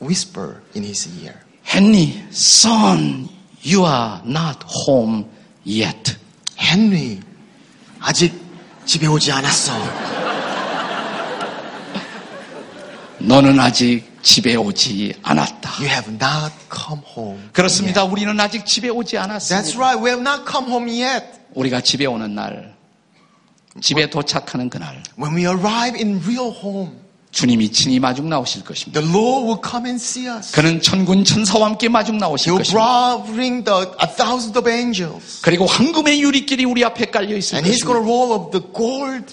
whisper 0.00 0.62
in 0.76 0.84
his 0.84 1.08
ear. 1.20 1.34
헨리, 1.66 2.22
son, 2.30 3.28
you 3.64 3.84
are 3.84 4.22
not 4.24 4.62
home 4.86 5.26
yet. 5.66 6.19
헨리, 6.60 7.20
아직 8.00 8.38
집에 8.84 9.06
오지 9.06 9.32
않았어. 9.32 9.72
너는 13.18 13.58
아직 13.60 14.10
집에 14.22 14.56
오지 14.56 15.14
않았다. 15.22 15.70
You 15.78 15.88
have 15.88 16.12
not 16.14 16.54
come 16.72 17.02
home. 17.16 17.40
그렇습니다. 17.52 18.04
우리는 18.04 18.38
아직 18.40 18.64
집에 18.66 18.88
오지 18.88 19.16
That's 19.16 19.22
않았습니다. 19.22 19.78
right. 19.78 20.02
We 20.04 20.10
have 20.10 20.20
not 20.20 20.44
come 20.50 20.70
home 20.70 21.02
yet. 21.02 21.26
우리가 21.54 21.80
집에 21.80 22.06
오는 22.06 22.34
날, 22.34 22.74
집에 23.80 24.08
도착하는 24.08 24.70
그날, 24.70 25.02
When 25.18 25.34
we 25.36 25.42
arrive 25.46 25.98
in 25.98 26.20
real 26.24 26.50
home, 26.54 26.99
주님이 27.32 27.70
친히 27.70 28.00
마중 28.00 28.28
나오실 28.28 28.64
것입니다. 28.64 29.00
the 29.00 29.12
Lord 29.14 29.46
will 29.46 29.60
come 29.64 29.86
and 29.86 30.02
see 30.02 30.28
us. 30.28 30.52
그는 30.52 30.82
천군 30.82 31.24
천사와 31.24 31.66
함께 31.66 31.88
마중 31.88 32.18
나오실 32.18 32.52
He'll 32.52 32.58
것입니다. 32.58 33.22
bring 33.24 33.64
the 33.64 33.80
a 34.02 34.16
thousand 34.16 34.58
of 34.58 34.68
angels. 34.68 35.40
그리고 35.42 35.66
황금의 35.66 36.20
유리길이 36.22 36.64
우리 36.64 36.84
앞에 36.84 37.06
깔려 37.06 37.36
있을 37.36 37.56
And 37.56 37.70
he's 37.70 37.84
것입니다. 37.84 38.00
to 38.00 38.02
roll 38.02 38.32
up 38.32 38.50
the 38.50 38.64
gold. 38.74 39.32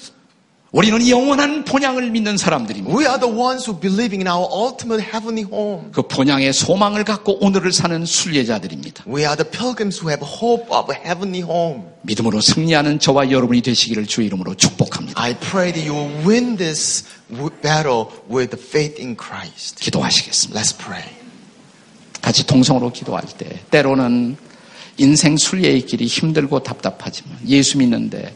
우리는 0.74 1.08
영원한 1.08 1.64
본향을 1.64 2.12
믿는 2.12 2.38
사람들입니다. 2.38 2.94
We 2.96 3.06
are 3.06 3.18
the 3.20 3.34
ones 3.34 3.68
who 3.68 3.80
believing 3.80 4.22
in 4.22 4.28
our 4.28 4.46
ultimate 4.52 5.02
heavenly 5.02 5.48
home. 5.50 5.92
그 5.92 6.02
본향의 6.04 6.52
소망을 6.54 7.04
갖고 7.06 7.38
오늘을 7.44 7.72
사는 7.72 8.06
순례자들입니다. 8.06 9.06
We 9.08 9.24
are 9.24 9.36
the 9.36 9.50
pilgrims 9.50 10.02
who 10.04 10.10
have 10.12 10.22
hope 10.28 10.70
of 10.70 10.94
a 10.94 11.00
heavenly 11.00 11.42
home. 11.42 11.84
믿음으로 12.04 12.42
승리하는 12.42 13.00
저와 13.00 13.32
여러분이 13.32 13.62
되시기를 13.62 14.06
주 14.08 14.22
이름으로 14.22 14.56
축복합니다. 14.56 14.97
I 15.20 15.34
pray 15.34 15.72
that 15.72 15.84
you 15.84 15.96
will 15.96 16.24
win 16.24 16.58
this 16.58 17.04
battle 17.64 18.14
with 18.30 18.52
the 18.52 18.58
faith 18.58 19.00
in 19.02 19.18
Christ. 19.18 19.80
기도하시겠습니다. 19.82 20.60
Let's 20.60 20.78
pray. 20.78 21.10
같이 22.22 22.46
통성으로 22.46 22.92
기도할 22.92 23.24
때 23.38 23.62
때로는 23.72 24.38
인생 24.98 25.38
순례의 25.38 25.86
길이 25.88 26.06
힘들고 26.06 26.62
답답하지만 26.62 27.40
예수 27.48 27.80
믿는데 27.80 28.34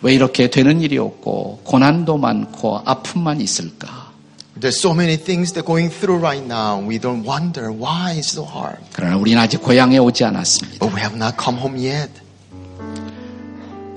왜 0.00 0.14
이렇게 0.14 0.48
되는 0.48 0.80
일이 0.80 0.96
없고 0.96 1.60
고난도 1.64 2.16
많고 2.16 2.80
아픔만 2.84 3.40
있을까? 3.42 4.10
There's 4.58 4.78
so 4.78 4.92
many 4.92 5.16
things 5.16 5.52
that 5.54 5.66
going 5.66 5.92
through 5.92 6.20
right 6.22 6.44
now. 6.44 6.80
We 6.80 6.98
don't 6.98 7.24
wonder 7.26 7.70
why 7.70 8.16
it's 8.16 8.32
so 8.32 8.44
hard. 8.44 8.78
그러나 8.92 9.16
우리는 9.16 9.38
아직 9.38 9.60
고향에 9.60 9.98
오지 9.98 10.24
않았습니다. 10.24 10.78
But 10.78 10.94
we 10.94 11.00
have 11.00 11.16
not 11.16 11.36
come 11.42 11.58
home 11.58 11.76
yet. 11.76 12.21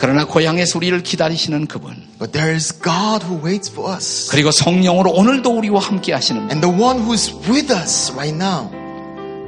그러나 0.06 0.26
고향에서 0.26 0.78
우리를 0.78 1.02
기다리시는 1.02 1.66
그분 1.66 1.96
But 2.20 2.32
there 2.32 2.54
is 2.54 2.72
God 2.80 3.26
who 3.26 3.44
waits 3.44 3.72
for 3.72 3.92
us. 3.92 4.30
그리고 4.30 4.52
성령으로 4.52 5.12
오늘도 5.12 5.50
우리와 5.50 5.80
함께 5.80 6.14
하시는 6.14 6.42
분, 6.42 6.52
And 6.52 6.62
the 6.62 6.80
one 6.80 7.00
who's 7.04 7.34
with 7.50 7.74
us 7.74 8.12
right 8.14 8.36
now. 8.36 8.70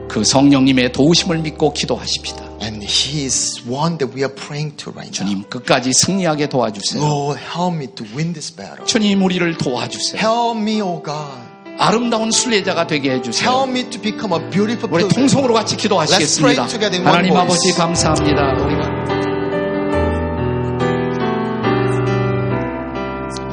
그 0.10 0.24
성령님의 0.24 0.94
도우심을 0.94 1.40
믿고 1.40 1.74
기도하십시다. 1.74 2.44
And 2.60 2.84
he 2.84 3.24
is 3.26 3.62
one 3.70 4.00
that 4.00 4.10
we 4.16 4.24
are 4.24 4.34
praying 4.34 4.76
to 4.78 4.92
right 4.92 5.14
now. 5.14 5.30
주님 5.30 5.44
끝까지 5.48 5.94
승리하게 5.94 6.50
도와주세요. 6.50 7.04
Lord, 7.04 7.40
help 7.40 7.76
me 7.78 7.88
to 7.94 8.06
win 8.16 8.34
this 8.34 8.52
battle. 8.56 8.84
주님 8.86 9.22
우리를 9.22 9.58
도와주세요. 9.60 10.20
Help 10.20 10.60
me, 10.60 10.82
oh 10.82 11.04
God. 11.04 11.38
아름다운 11.78 12.32
순례자가 12.32 12.88
되게 12.88 13.12
해주세요. 13.12 13.48
Help 13.48 13.70
me 13.70 13.88
to 13.92 14.02
become 14.02 14.34
a 14.34 14.50
beautiful 14.50 14.92
우리. 14.92 15.08
통성으로 15.08 15.54
같이 15.54 15.78
기도하시겠습니다. 15.78 16.64
Let's 16.64 16.66
pray 16.66 16.68
together 16.68 16.98
in 16.98 17.06
one 17.06 17.16
하나님. 17.16 17.38
아버지 17.38 17.72
감사합니다. 17.74 18.87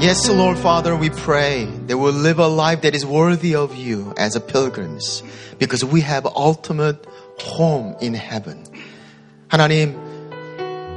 Yes, 0.04 0.28
Lord 0.28 0.58
Father, 0.58 0.94
we 0.94 1.08
pray 1.08 1.64
that 1.86 1.96
we'll 1.96 2.12
live 2.12 2.38
a 2.38 2.46
life 2.46 2.82
that 2.82 2.94
is 2.94 3.06
worthy 3.06 3.54
of 3.54 3.74
you 3.74 4.12
as 4.18 4.36
a 4.36 4.40
pilgrims 4.40 5.22
because 5.58 5.82
we 5.82 6.02
have 6.02 6.26
ultimate 6.26 6.98
home 7.40 7.96
in 8.02 8.12
heaven. 8.12 8.66
하나님, 9.48 9.96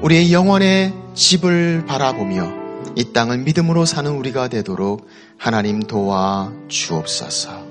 우리의 0.01 0.33
영원의 0.33 0.93
집을 1.13 1.85
바라보며 1.87 2.51
이 2.97 3.13
땅을 3.13 3.37
믿음으로 3.37 3.85
사는 3.85 4.11
우리가 4.11 4.49
되도록 4.49 5.07
하나님 5.37 5.79
도와 5.79 6.51
주옵소서. 6.67 7.63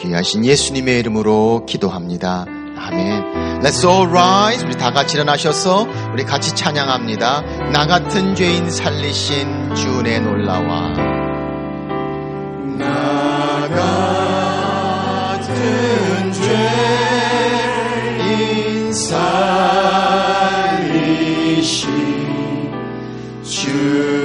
귀하신 0.00 0.44
예수님의 0.44 0.98
이름으로 0.98 1.64
기도합니다. 1.64 2.44
아멘. 2.76 3.41
Let's 3.62 3.84
all 3.88 4.08
rise. 4.10 4.64
우리 4.66 4.76
다 4.76 4.90
같이 4.90 5.14
일어나셔서 5.14 5.86
우리 6.12 6.24
같이 6.24 6.52
찬양합니다. 6.52 7.42
나 7.70 7.86
같은 7.86 8.34
죄인 8.34 8.68
살리신 8.68 9.76
주의 9.76 10.20
놀라와. 10.20 10.88
나 12.76 13.68
같은 15.38 16.32
죄인 18.22 18.92
살리신 18.92 19.22
주 23.44 24.21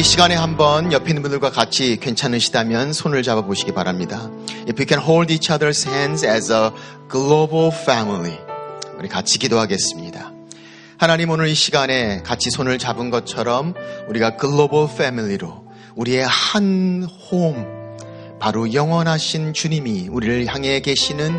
우리 0.00 0.04
시간에 0.04 0.34
한번 0.34 0.92
옆에 0.92 1.10
있는 1.10 1.20
분들과 1.20 1.50
같이 1.50 1.98
괜찮으시다면 1.98 2.94
손을 2.94 3.22
잡아 3.22 3.42
보시기 3.42 3.72
바랍니다. 3.72 4.30
If 4.66 4.80
you 4.80 4.86
can 4.88 4.98
hold 4.98 5.30
each 5.30 5.52
other's 5.52 5.86
hands 5.86 6.24
as 6.24 6.50
a 6.50 6.70
global 7.10 7.70
family. 7.70 8.38
우리 8.98 9.10
같이 9.10 9.38
기도하겠습니다. 9.38 10.32
하나님 10.96 11.28
오늘 11.28 11.48
이 11.48 11.54
시간에 11.54 12.22
같이 12.22 12.50
손을 12.50 12.78
잡은 12.78 13.10
것처럼 13.10 13.74
우리가 14.08 14.36
글로벌 14.36 14.88
패밀리로 14.96 15.66
우리의 15.96 16.26
한 16.26 17.06
홈, 17.30 17.79
바로 18.40 18.72
영원하신 18.72 19.52
주님이 19.52 20.08
우리를 20.08 20.46
향해 20.46 20.80
계시는 20.80 21.38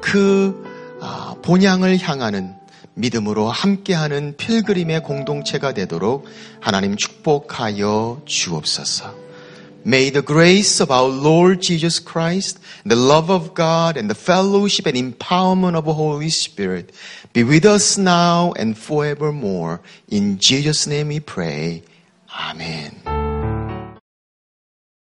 그 0.00 0.64
아, 1.00 1.34
본향을 1.42 1.98
향하는 1.98 2.54
믿음으로 2.94 3.48
함께하는 3.48 4.36
필그림의 4.36 5.02
공동체가 5.02 5.72
되도록 5.72 6.26
하나님 6.60 6.96
축복하여 6.96 8.22
주옵소서. 8.24 9.28
May 9.86 10.10
the 10.10 10.24
grace 10.24 10.82
of 10.82 10.92
our 10.92 11.08
Lord 11.08 11.62
Jesus 11.62 12.02
Christ, 12.02 12.60
the 12.86 13.00
love 13.00 13.30
of 13.32 13.54
God, 13.54 13.96
and 13.96 14.12
the 14.12 14.18
fellowship 14.18 14.86
and 14.86 14.98
empowerment 14.98 15.76
of 15.76 15.84
the 15.84 15.94
Holy 15.94 16.28
Spirit 16.28 16.92
be 17.32 17.42
with 17.44 17.64
us 17.64 17.96
now 17.96 18.52
and 18.58 18.76
forevermore. 18.76 19.80
In 20.10 20.38
Jesus' 20.38 20.86
name 20.86 21.08
we 21.08 21.20
pray. 21.20 21.84
Amen. 22.28 23.27